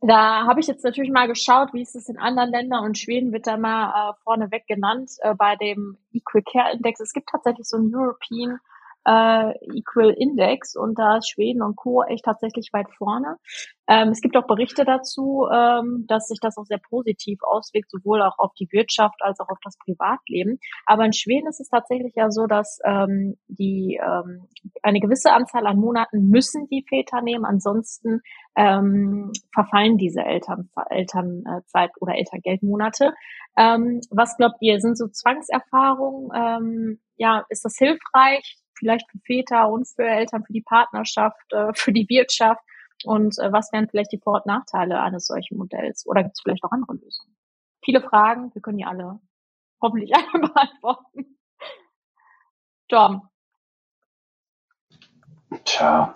[0.00, 3.32] da habe ich jetzt natürlich mal geschaut, wie ist es in anderen Ländern und Schweden
[3.32, 7.00] wird da mal äh, vorneweg genannt äh, bei dem Equal Care Index.
[7.00, 8.60] Es gibt tatsächlich so einen European
[9.06, 12.02] äh, Equal Index und da ist Schweden und Co.
[12.02, 13.36] echt tatsächlich weit vorne.
[13.88, 18.20] Ähm, es gibt auch Berichte dazu, ähm, dass sich das auch sehr positiv auswirkt, sowohl
[18.20, 20.58] auch auf die Wirtschaft als auch auf das Privatleben.
[20.86, 24.48] Aber in Schweden ist es tatsächlich ja so, dass ähm, die ähm,
[24.82, 28.22] eine gewisse Anzahl an Monaten müssen die Väter nehmen, ansonsten
[28.56, 33.14] ähm, verfallen diese Eltern, Elternzeit oder Elterngeldmonate.
[33.56, 36.30] Ähm, was glaubt ihr, sind so Zwangserfahrungen?
[36.34, 38.56] Ähm, ja, ist das hilfreich?
[38.76, 42.62] Vielleicht für Väter und für Eltern, für die Partnerschaft, äh, für die Wirtschaft?
[43.04, 46.06] Und äh, was wären vielleicht die Vor- und Nachteile eines solchen Modells?
[46.06, 47.36] Oder gibt es vielleicht auch andere Lösungen?
[47.84, 49.20] Viele Fragen, wir können die alle
[49.80, 51.38] hoffentlich alle beantworten.
[52.88, 53.28] Tom.
[55.64, 56.14] Tja,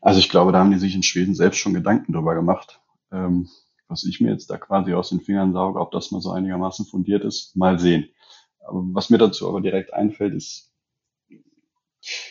[0.00, 2.80] also ich glaube, da haben die sich in Schweden selbst schon Gedanken drüber gemacht.
[3.10, 3.48] Ähm,
[3.88, 6.86] was ich mir jetzt da quasi aus den Fingern sauge, ob das mal so einigermaßen
[6.86, 8.08] fundiert ist, mal sehen.
[8.60, 10.73] Aber was mir dazu aber direkt einfällt, ist,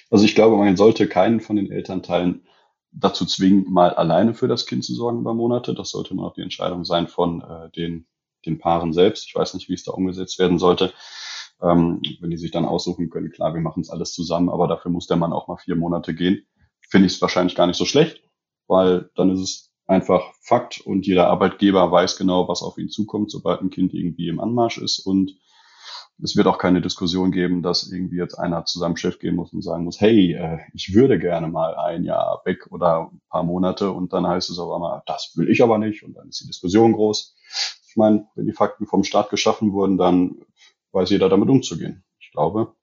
[0.09, 2.45] also ich glaube, man sollte keinen von den Elternteilen
[2.91, 5.73] dazu zwingen, mal alleine für das Kind zu sorgen über Monate.
[5.73, 8.05] Das sollte immer noch die Entscheidung sein von äh, den,
[8.45, 9.25] den Paaren selbst.
[9.27, 10.93] Ich weiß nicht, wie es da umgesetzt werden sollte.
[11.61, 14.91] Ähm, wenn die sich dann aussuchen können, klar, wir machen es alles zusammen, aber dafür
[14.91, 16.45] muss der Mann auch mal vier Monate gehen.
[16.89, 18.21] Finde ich es wahrscheinlich gar nicht so schlecht,
[18.67, 23.31] weil dann ist es einfach Fakt und jeder Arbeitgeber weiß genau, was auf ihn zukommt,
[23.31, 25.35] sobald ein Kind irgendwie im Anmarsch ist und
[26.21, 29.51] es wird auch keine Diskussion geben, dass irgendwie jetzt einer zu seinem Chef gehen muss
[29.53, 33.43] und sagen muss, hey, äh, ich würde gerne mal ein Jahr weg oder ein paar
[33.43, 36.41] Monate und dann heißt es aber mal, das will ich aber nicht und dann ist
[36.41, 37.35] die Diskussion groß.
[37.89, 40.45] Ich meine, wenn die Fakten vom Staat geschaffen wurden, dann
[40.91, 42.03] weiß jeder damit umzugehen.
[42.19, 42.73] Ich glaube,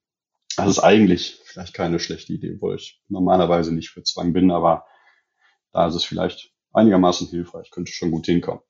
[0.57, 4.85] das ist eigentlich vielleicht keine schlechte Idee, wo ich normalerweise nicht für Zwang bin, aber
[5.71, 8.61] da ist es vielleicht einigermaßen hilfreich, könnte schon gut hinkommen.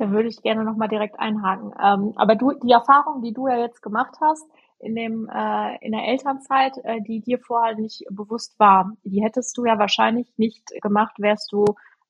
[0.00, 1.74] Da würde ich gerne nochmal direkt einhaken.
[1.78, 5.92] Ähm, aber du, die Erfahrung, die du ja jetzt gemacht hast, in dem äh, in
[5.92, 10.66] der Elternzeit, äh, die dir vorher nicht bewusst war, die hättest du ja wahrscheinlich nicht
[10.80, 11.66] gemacht, wärst du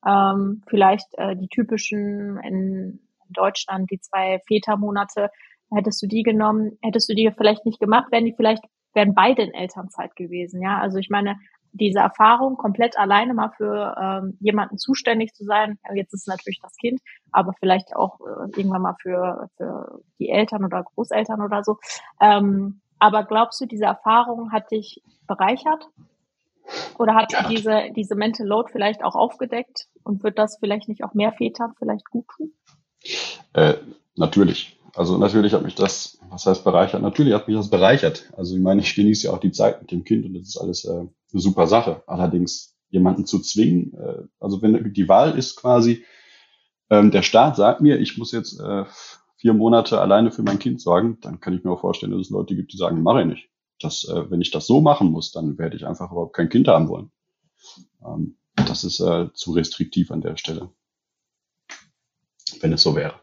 [0.07, 5.29] ähm, vielleicht äh, die typischen in Deutschland die zwei Vätermonate,
[5.69, 9.41] hättest du die genommen, hättest du die vielleicht nicht gemacht, wären die vielleicht wären beide
[9.41, 10.79] in Elternzeit gewesen, ja.
[10.79, 11.35] Also ich meine,
[11.73, 16.59] diese Erfahrung, komplett alleine mal für ähm, jemanden zuständig zu sein, jetzt ist es natürlich
[16.61, 16.99] das Kind,
[17.31, 21.77] aber vielleicht auch äh, irgendwann mal für, für die Eltern oder Großeltern oder so.
[22.19, 25.87] Ähm, aber glaubst du, diese Erfahrung hat dich bereichert?
[26.99, 27.47] Oder hat ja.
[27.49, 31.73] diese, diese Mental Load vielleicht auch aufgedeckt und wird das vielleicht nicht auch mehr Vätern
[31.77, 32.53] vielleicht gut tun?
[33.53, 33.73] Äh,
[34.15, 34.77] natürlich.
[34.95, 37.01] Also natürlich hat mich das, was heißt bereichert?
[37.01, 38.31] Natürlich hat mich das bereichert.
[38.35, 40.57] Also ich meine, ich genieße ja auch die Zeit mit dem Kind und das ist
[40.57, 42.03] alles äh, eine super Sache.
[42.07, 46.03] Allerdings jemanden zu zwingen, äh, also wenn die Wahl ist quasi,
[46.89, 48.85] ähm, der Staat sagt mir, ich muss jetzt äh,
[49.37, 52.29] vier Monate alleine für mein Kind sorgen, dann kann ich mir auch vorstellen, dass es
[52.29, 53.49] Leute gibt, die sagen, mache ich nicht.
[53.79, 56.67] Das, äh, wenn ich das so machen muss, dann werde ich einfach überhaupt kein Kind
[56.67, 57.11] haben wollen.
[58.05, 60.69] Ähm, das ist äh, zu restriktiv an der Stelle,
[62.59, 63.20] wenn es so wäre.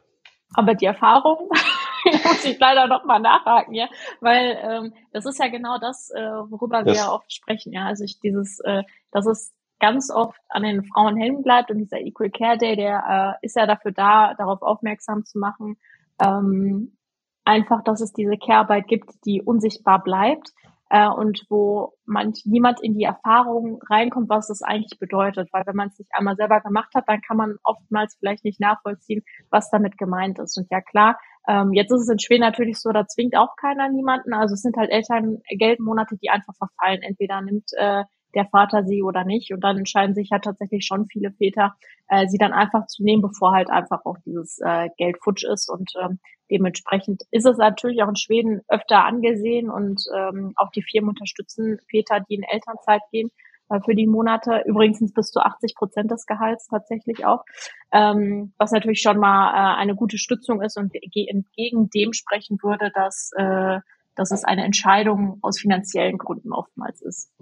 [0.55, 1.49] Aber die Erfahrung
[2.25, 3.89] muss ich leider noch mal nachhaken, ja,
[4.21, 7.85] weil ähm, das ist ja genau das, äh, worüber wir ja oft sprechen, ja.
[7.85, 12.01] Also ich dieses, äh, dass es ganz oft an den Frauen hängen bleibt und dieser
[12.01, 15.77] Equal Care Day, der äh, ist ja dafür da, darauf aufmerksam zu machen,
[16.21, 16.97] ähm,
[17.45, 20.53] einfach, dass es diese Care-Arbeit gibt, die unsichtbar bleibt
[20.91, 25.49] äh, und wo man niemand in die Erfahrung reinkommt, was das eigentlich bedeutet.
[25.53, 28.61] Weil wenn man es nicht einmal selber gemacht hat, dann kann man oftmals vielleicht nicht
[28.61, 30.57] nachvollziehen, was damit gemeint ist.
[30.59, 31.19] Und ja klar,
[31.49, 34.35] Ähm, jetzt ist es in Schweden natürlich so, da zwingt auch keiner niemanden.
[34.35, 37.01] Also es sind halt Elterngeldmonate, die einfach verfallen.
[37.03, 39.53] Entweder nimmt äh, der Vater sie oder nicht.
[39.55, 41.75] Und dann entscheiden sich ja tatsächlich schon viele Väter,
[42.09, 45.71] äh, sie dann einfach zu nehmen, bevor halt einfach auch dieses äh, Geld futsch ist.
[45.71, 46.19] Und ähm,
[46.51, 51.79] dementsprechend ist es natürlich auch in Schweden öfter angesehen und ähm, auch die Firmen unterstützen
[51.91, 53.31] Väter, die in Elternzeit gehen
[53.69, 54.63] äh, für die Monate.
[54.67, 57.45] Übrigens bis zu 80 Prozent des Gehalts tatsächlich auch,
[57.93, 62.91] ähm, was natürlich schon mal äh, eine gute Stützung ist und entgegen dem sprechen würde,
[62.95, 63.81] dass, äh,
[64.15, 67.33] dass es eine Entscheidung aus finanziellen Gründen oftmals ist.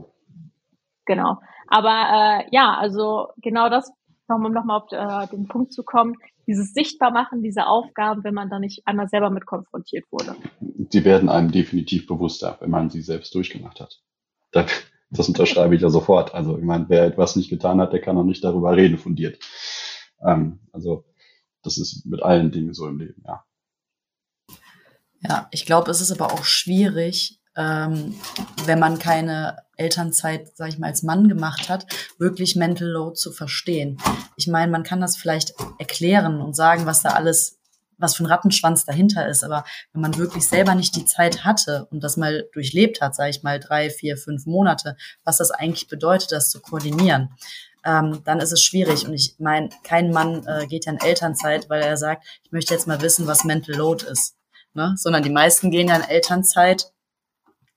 [1.05, 1.39] Genau.
[1.69, 3.91] Aber äh, ja, also genau das,
[4.29, 6.17] um nochmal auf äh, den Punkt zu kommen,
[6.47, 10.37] dieses Sichtbarmachen dieser Aufgaben, wenn man da nicht einmal selber mit konfrontiert wurde.
[10.61, 14.01] Die werden einem definitiv bewusster, wenn man sie selbst durchgemacht hat.
[15.11, 16.35] Das unterschreibe ich ja sofort.
[16.35, 19.39] Also ich meine, wer etwas nicht getan hat, der kann auch nicht darüber reden fundiert.
[20.21, 21.05] Ähm, also
[21.63, 23.45] das ist mit allen Dingen so im Leben, ja.
[25.21, 28.15] Ja, ich glaube, es ist aber auch schwierig, ähm,
[28.65, 31.87] wenn man keine Elternzeit, sag ich mal, als Mann gemacht hat,
[32.19, 33.99] wirklich Mental Load zu verstehen.
[34.37, 37.59] Ich meine, man kann das vielleicht erklären und sagen, was da alles,
[37.99, 41.87] was für ein Rattenschwanz dahinter ist, aber wenn man wirklich selber nicht die Zeit hatte
[41.91, 45.89] und das mal durchlebt hat, sage ich mal, drei, vier, fünf Monate, was das eigentlich
[45.89, 47.31] bedeutet, das zu koordinieren,
[47.85, 49.07] ähm, dann ist es schwierig.
[49.07, 52.75] Und ich meine, kein Mann äh, geht ja in Elternzeit, weil er sagt, ich möchte
[52.75, 54.37] jetzt mal wissen, was Mental Load ist.
[54.75, 54.95] Ne?
[54.97, 56.93] Sondern die meisten gehen ja in Elternzeit,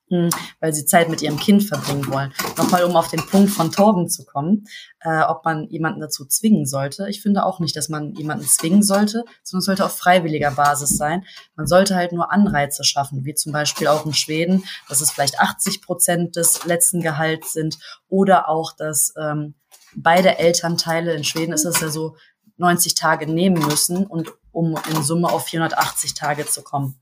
[0.10, 2.34] weil sie Zeit mit ihrem Kind verbringen wollen.
[2.58, 4.66] Nochmal, um auf den Punkt von Torben zu kommen,
[5.02, 7.08] äh, ob man jemanden dazu zwingen sollte.
[7.10, 10.98] Ich finde auch nicht, dass man jemanden zwingen sollte, sondern es sollte auf freiwilliger Basis
[10.98, 11.26] sein.
[11.56, 15.40] Man sollte halt nur Anreize schaffen, wie zum Beispiel auch in Schweden, dass es vielleicht
[15.40, 19.56] 80 Prozent des letzten Gehalts sind oder auch, dass ähm,
[19.96, 22.16] beide Elternteile, in Schweden ist es ja so,
[22.58, 27.00] 90 Tage nehmen müssen und um in Summe auf 480 Tage zu kommen.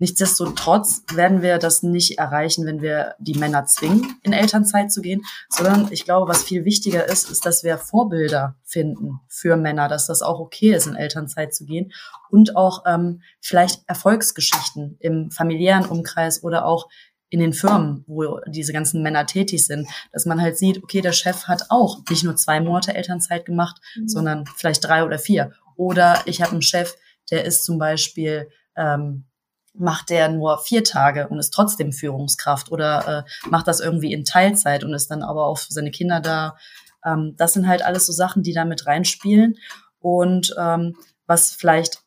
[0.00, 5.22] Nichtsdestotrotz werden wir das nicht erreichen, wenn wir die Männer zwingen, in Elternzeit zu gehen,
[5.50, 10.06] sondern ich glaube, was viel wichtiger ist, ist, dass wir Vorbilder finden für Männer, dass
[10.06, 11.92] das auch okay ist, in Elternzeit zu gehen
[12.30, 16.88] und auch ähm, vielleicht Erfolgsgeschichten im familiären Umkreis oder auch
[17.28, 21.12] in den Firmen, wo diese ganzen Männer tätig sind, dass man halt sieht, okay, der
[21.12, 24.08] Chef hat auch nicht nur zwei Monate Elternzeit gemacht, mhm.
[24.08, 25.52] sondern vielleicht drei oder vier.
[25.76, 26.96] Oder ich habe einen Chef,
[27.30, 29.26] der ist zum Beispiel ähm,
[29.74, 34.24] macht der nur vier Tage und ist trotzdem Führungskraft oder äh, macht das irgendwie in
[34.24, 36.56] Teilzeit und ist dann aber auch für seine Kinder da.
[37.04, 39.56] Ähm, das sind halt alles so Sachen, die da mit reinspielen.
[40.00, 40.96] Und ähm,
[41.26, 42.02] was vielleicht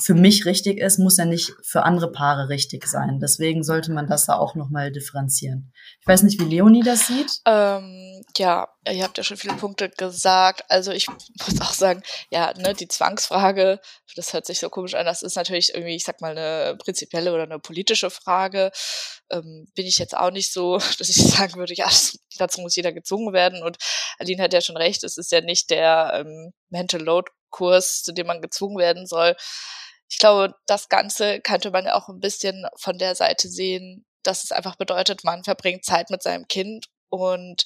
[0.00, 3.18] für mich richtig ist, muss ja nicht für andere Paare richtig sein.
[3.20, 5.72] Deswegen sollte man das da auch nochmal differenzieren.
[6.00, 7.40] Ich weiß nicht, wie Leonie das sieht.
[7.46, 10.64] Ähm, ja, ihr habt ja schon viele Punkte gesagt.
[10.68, 11.08] Also ich
[11.46, 13.80] muss auch sagen, ja, ne, die Zwangsfrage,
[14.16, 17.32] das hört sich so komisch an, das ist natürlich irgendwie, ich sag mal, eine prinzipielle
[17.32, 18.70] oder eine politische Frage.
[19.30, 21.88] Ähm, bin ich jetzt auch nicht so, dass ich sagen würde, ja,
[22.38, 23.62] dazu muss jeder gezwungen werden.
[23.62, 23.78] Und
[24.18, 28.12] Aline hat ja schon recht, es ist ja nicht der ähm, Mental Load Kurs, zu
[28.12, 29.36] dem man gezwungen werden soll
[30.12, 34.52] ich glaube, das Ganze könnte man auch ein bisschen von der Seite sehen, dass es
[34.52, 37.64] einfach bedeutet, man verbringt Zeit mit seinem Kind und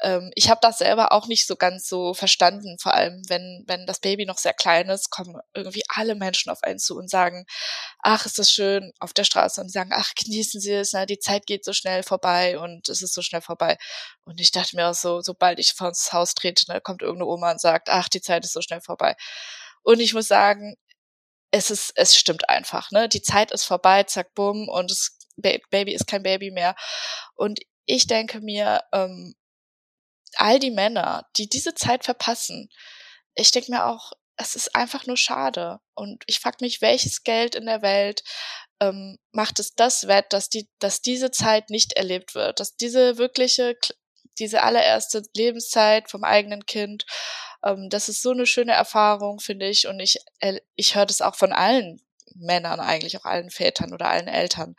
[0.00, 3.86] ähm, ich habe das selber auch nicht so ganz so verstanden, vor allem wenn, wenn
[3.86, 7.46] das Baby noch sehr klein ist, kommen irgendwie alle Menschen auf einen zu und sagen,
[8.00, 11.20] ach, ist das schön auf der Straße und sagen, ach, genießen Sie es, na, die
[11.20, 13.78] Zeit geht so schnell vorbei und es ist so schnell vorbei.
[14.24, 17.30] Und ich dachte mir auch so, sobald ich vor das Haus trete, ne, kommt irgendeine
[17.30, 19.14] Oma und sagt, ach, die Zeit ist so schnell vorbei.
[19.82, 20.76] Und ich muss sagen,
[21.50, 23.08] es ist, es stimmt einfach, ne?
[23.08, 26.74] Die Zeit ist vorbei, zack, bumm, und das Baby ist kein Baby mehr.
[27.34, 29.34] Und ich denke mir, ähm,
[30.36, 32.68] all die Männer, die diese Zeit verpassen,
[33.34, 35.80] ich denke mir auch, es ist einfach nur schade.
[35.94, 38.22] Und ich frage mich, welches Geld in der Welt
[38.80, 43.18] ähm, macht es das wett, dass die, dass diese Zeit nicht erlebt wird, dass diese
[43.18, 43.76] wirkliche,
[44.38, 47.04] diese allererste Lebenszeit vom eigenen Kind
[47.64, 49.86] ähm, das ist so eine schöne Erfahrung, finde ich.
[49.86, 52.00] Und ich, äh, ich höre das auch von allen
[52.34, 54.76] Männern eigentlich, auch allen Vätern oder allen Eltern.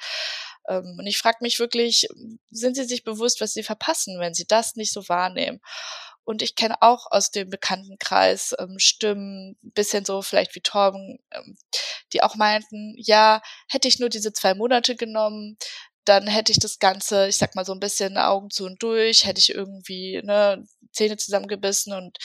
[0.67, 2.07] Ähm, und ich frage mich wirklich,
[2.51, 5.59] sind sie sich bewusst, was sie verpassen, wenn sie das nicht so wahrnehmen?
[6.23, 11.57] Und ich kenne auch aus dem Bekanntenkreis ähm, Stimmen, bisschen so vielleicht wie Torben, ähm,
[12.13, 15.57] die auch meinten, ja, hätte ich nur diese zwei Monate genommen,
[16.09, 19.25] dann hätte ich das Ganze, ich sag mal so ein bisschen Augen zu und durch,
[19.25, 22.17] hätte ich irgendwie ne, Zähne zusammengebissen und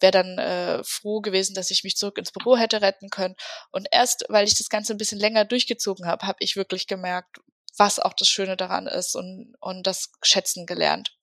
[0.00, 3.34] wäre dann äh, froh gewesen, dass ich mich zurück ins Büro hätte retten können.
[3.70, 7.38] Und erst, weil ich das Ganze ein bisschen länger durchgezogen habe, habe ich wirklich gemerkt,
[7.78, 11.16] was auch das Schöne daran ist und, und das Schätzen gelernt.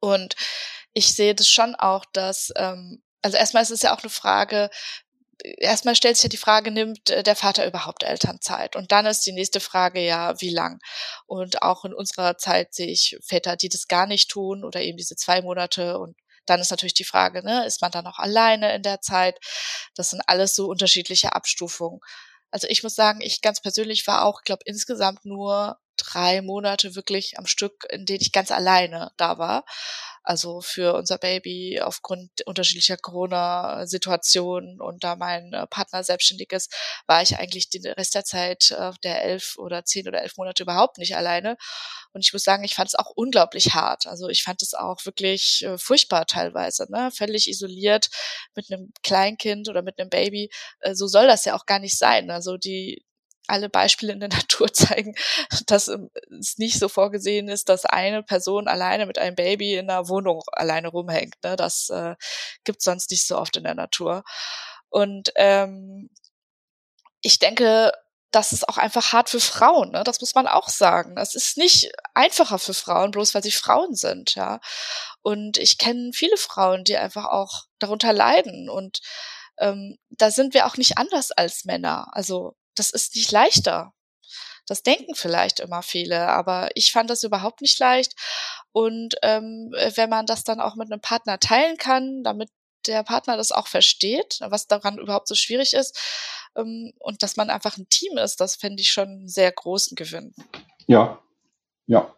[0.00, 0.34] Und
[0.92, 4.68] ich sehe das schon auch, dass, ähm, also erstmal ist es ja auch eine Frage,
[5.42, 8.76] erstmal stellt sich ja die Frage, nimmt äh, der Vater überhaupt Elternzeit?
[8.76, 10.80] Und dann ist die nächste Frage ja, wie lang?
[11.26, 14.96] Und auch in unserer Zeit sehe ich Väter, die das gar nicht tun oder eben
[14.98, 16.16] diese zwei Monate und
[16.46, 19.38] dann ist natürlich die Frage, ne, ist man dann auch alleine in der Zeit?
[19.94, 22.00] Das sind alles so unterschiedliche Abstufungen.
[22.50, 27.38] Also ich muss sagen, ich ganz persönlich war auch, glaube insgesamt nur drei Monate wirklich
[27.38, 29.64] am Stück, in denen ich ganz alleine da war.
[30.26, 36.74] Also für unser Baby aufgrund unterschiedlicher Corona-Situationen und da mein äh, Partner selbstständig ist,
[37.06, 40.62] war ich eigentlich den Rest der Zeit äh, der elf oder zehn oder elf Monate
[40.62, 41.58] überhaupt nicht alleine.
[42.12, 44.06] Und ich muss sagen, ich fand es auch unglaublich hart.
[44.06, 47.10] Also ich fand es auch wirklich äh, furchtbar teilweise, ne?
[47.12, 48.08] Völlig isoliert
[48.54, 50.50] mit einem Kleinkind oder mit einem Baby.
[50.92, 52.30] so soll das ja auch gar nicht sein.
[52.30, 53.04] Also die
[53.46, 55.14] alle Beispiele in der Natur zeigen,
[55.66, 60.08] dass es nicht so vorgesehen ist, dass eine Person alleine mit einem Baby in einer
[60.08, 61.36] Wohnung alleine rumhängt.
[61.42, 61.56] Ne?
[61.56, 62.14] Das äh,
[62.64, 64.24] gibt sonst nicht so oft in der Natur.
[64.88, 66.10] Und ähm,
[67.20, 67.92] ich denke,
[68.30, 69.92] das ist auch einfach hart für Frauen.
[69.92, 70.02] Ne?
[70.04, 71.16] Das muss man auch sagen.
[71.16, 74.34] Es ist nicht einfacher für Frauen, bloß weil sie Frauen sind.
[74.34, 74.60] Ja.
[75.22, 78.68] Und ich kenne viele Frauen, die einfach auch darunter leiden.
[78.68, 79.00] Und
[79.58, 82.08] ähm, da sind wir auch nicht anders als Männer.
[82.12, 83.92] Also das ist nicht leichter.
[84.66, 88.14] Das denken vielleicht immer viele, aber ich fand das überhaupt nicht leicht.
[88.72, 92.50] Und ähm, wenn man das dann auch mit einem Partner teilen kann, damit
[92.86, 95.98] der Partner das auch versteht, was daran überhaupt so schwierig ist,
[96.56, 99.96] ähm, und dass man einfach ein Team ist, das fände ich schon einen sehr großen
[99.96, 100.34] Gewinn.
[100.86, 101.22] Ja,
[101.86, 102.13] ja,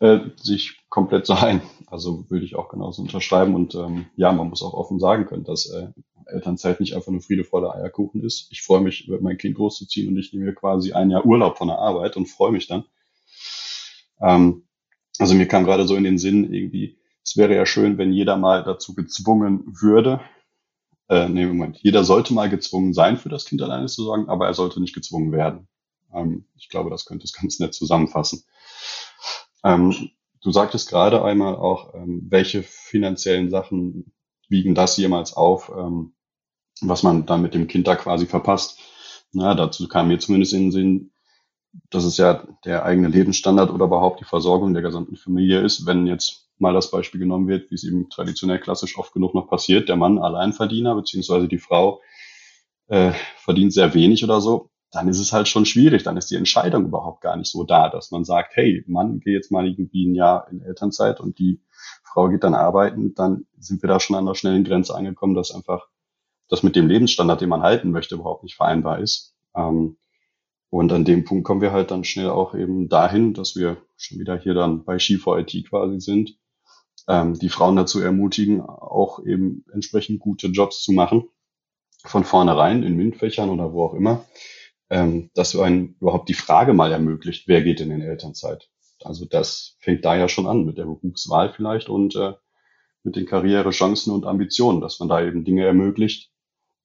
[0.00, 1.62] äh, sich komplett so ein.
[1.86, 3.54] Also würde ich auch genauso unterschreiben.
[3.54, 5.88] Und ähm, ja, man muss auch offen sagen können, dass äh,
[6.26, 8.48] Elternzeit nicht einfach nur friedevoller Eierkuchen ist.
[8.50, 11.68] Ich freue mich, mein Kind großzuziehen und ich nehme mir quasi ein Jahr Urlaub von
[11.68, 12.84] der Arbeit und freue mich dann.
[14.20, 14.64] Ähm,
[15.18, 18.36] also mir kam gerade so in den Sinn irgendwie, es wäre ja schön, wenn jeder
[18.36, 20.20] mal dazu gezwungen würde,
[21.08, 24.46] äh, nee, Moment, jeder sollte mal gezwungen sein, für das Kind alleine zu sorgen, aber
[24.46, 25.68] er sollte nicht gezwungen werden.
[26.12, 28.44] Ähm, ich glaube, das könnte es ganz nett zusammenfassen.
[29.64, 30.10] Ähm,
[30.42, 34.12] du sagtest gerade einmal auch, ähm, welche finanziellen Sachen
[34.48, 36.14] wiegen das jemals auf, ähm,
[36.82, 38.78] was man dann mit dem Kind da quasi verpasst.
[39.32, 41.10] Na, dazu kam mir zumindest in den Sinn,
[41.90, 46.06] dass es ja der eigene Lebensstandard oder überhaupt die Versorgung der gesamten Familie ist, wenn
[46.06, 49.88] jetzt mal das Beispiel genommen wird, wie es eben traditionell klassisch oft genug noch passiert,
[49.88, 52.00] der Mann Alleinverdiener, beziehungsweise die Frau
[52.86, 56.36] äh, verdient sehr wenig oder so, dann ist es halt schon schwierig, dann ist die
[56.36, 60.06] Entscheidung überhaupt gar nicht so da, dass man sagt, hey, Mann, geh jetzt mal irgendwie
[60.06, 61.60] ein Jahr in Elternzeit und die
[62.02, 65.52] Frau geht dann arbeiten, dann sind wir da schon an der schnellen Grenze angekommen, dass
[65.52, 65.88] einfach
[66.48, 69.34] das mit dem Lebensstandard, den man halten möchte, überhaupt nicht vereinbar ist.
[69.56, 69.96] Ähm,
[70.70, 74.18] und an dem Punkt kommen wir halt dann schnell auch eben dahin, dass wir schon
[74.18, 76.38] wieder hier dann bei Ski4 IT quasi sind,
[77.08, 81.28] ähm, die Frauen dazu ermutigen, auch eben entsprechend gute Jobs zu machen,
[82.04, 84.24] von vornherein in MINT-Fächern oder wo auch immer,
[84.94, 88.70] ähm, dass einen überhaupt die Frage mal ermöglicht, wer geht in den Elternzeit?
[89.02, 92.34] Also das fängt da ja schon an mit der Berufswahl vielleicht und äh,
[93.02, 96.30] mit den Karrierechancen und Ambitionen, dass man da eben Dinge ermöglicht,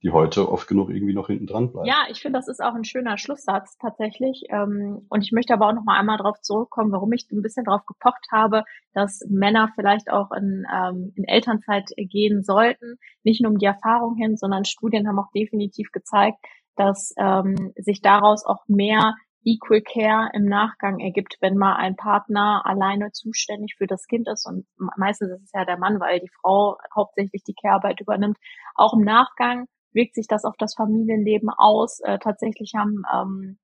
[0.02, 1.88] die heute oft genug irgendwie noch hinten dran bleiben.
[1.88, 4.46] Ja, ich finde, das ist auch ein schöner Schlusssatz tatsächlich.
[4.50, 7.66] Ähm, und ich möchte aber auch noch mal einmal darauf zurückkommen, warum ich ein bisschen
[7.66, 12.98] darauf gepocht habe, dass Männer vielleicht auch in, ähm, in Elternzeit gehen sollten.
[13.24, 16.40] Nicht nur um die Erfahrung hin, sondern Studien haben auch definitiv gezeigt,
[16.80, 22.62] dass ähm, sich daraus auch mehr Equal Care im Nachgang ergibt, wenn mal ein Partner
[22.66, 24.66] alleine zuständig für das Kind ist und
[24.98, 28.38] meistens ist es ja der Mann, weil die Frau hauptsächlich die Care-Arbeit übernimmt.
[28.76, 32.00] Auch im Nachgang wirkt sich das auf das Familienleben aus.
[32.02, 33.58] Äh, tatsächlich haben ähm,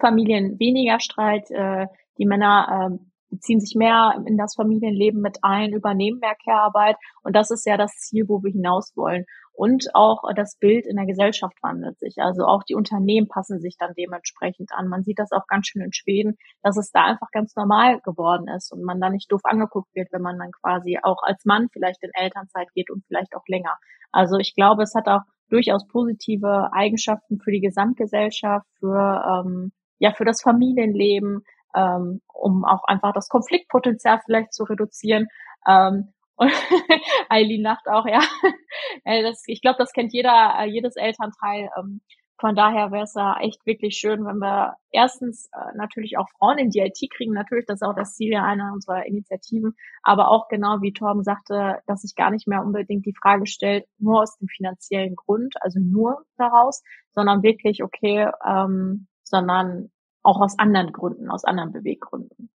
[0.00, 1.50] Familien weniger Streit.
[1.50, 1.86] Äh,
[2.18, 2.98] die Männer äh,
[3.30, 6.96] beziehen sich mehr in das Familienleben mit ein, übernehmen mehr Care-Arbeit.
[7.22, 9.26] Und das ist ja das Ziel, wo wir hinaus wollen.
[9.58, 12.18] Und auch das Bild in der Gesellschaft wandelt sich.
[12.18, 14.86] Also auch die Unternehmen passen sich dann dementsprechend an.
[14.86, 18.46] Man sieht das auch ganz schön in Schweden, dass es da einfach ganz normal geworden
[18.46, 21.66] ist und man da nicht doof angeguckt wird, wenn man dann quasi auch als Mann
[21.72, 23.76] vielleicht in Elternzeit geht und vielleicht auch länger.
[24.12, 30.12] Also ich glaube, es hat auch durchaus positive Eigenschaften für die Gesamtgesellschaft, für ähm, ja
[30.12, 31.42] für das Familienleben,
[31.74, 35.26] ähm, um auch einfach das Konfliktpotenzial vielleicht zu reduzieren.
[35.66, 36.50] Ähm, und
[37.28, 38.20] Eileen lacht auch, ja.
[39.04, 41.70] Äh, das, ich glaube, das kennt jeder, äh, jedes Elternteil.
[41.78, 42.00] Ähm,
[42.40, 46.58] von daher wäre es ja echt wirklich schön, wenn wir erstens äh, natürlich auch Frauen
[46.58, 47.32] in die IT kriegen.
[47.32, 49.74] Natürlich, das ist auch das Ziel einer unserer Initiativen.
[50.02, 53.86] Aber auch genau wie Torben sagte, dass sich gar nicht mehr unbedingt die Frage stellt,
[53.98, 56.82] nur aus dem finanziellen Grund, also nur daraus,
[57.12, 59.90] sondern wirklich, okay, ähm, sondern
[60.22, 62.50] auch aus anderen Gründen, aus anderen Beweggründen.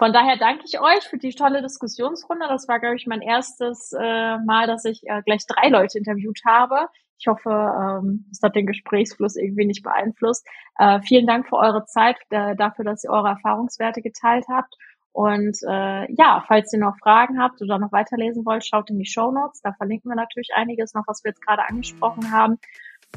[0.00, 2.46] Von daher danke ich euch für die tolle Diskussionsrunde.
[2.48, 6.40] Das war, glaube ich, mein erstes äh, Mal, dass ich äh, gleich drei Leute interviewt
[6.46, 6.88] habe.
[7.18, 10.46] Ich hoffe, ähm, es hat den Gesprächsfluss irgendwie nicht beeinflusst.
[10.78, 14.74] Äh, vielen Dank für eure Zeit, äh, dafür, dass ihr eure Erfahrungswerte geteilt habt.
[15.12, 19.04] Und äh, ja, falls ihr noch Fragen habt oder noch weiterlesen wollt, schaut in die
[19.04, 19.60] Show Notes.
[19.60, 22.58] Da verlinken wir natürlich einiges noch, was wir jetzt gerade angesprochen haben.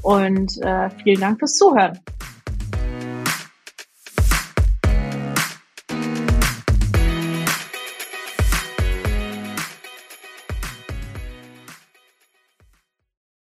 [0.01, 1.97] Und äh, vielen Dank fürs Zuhören.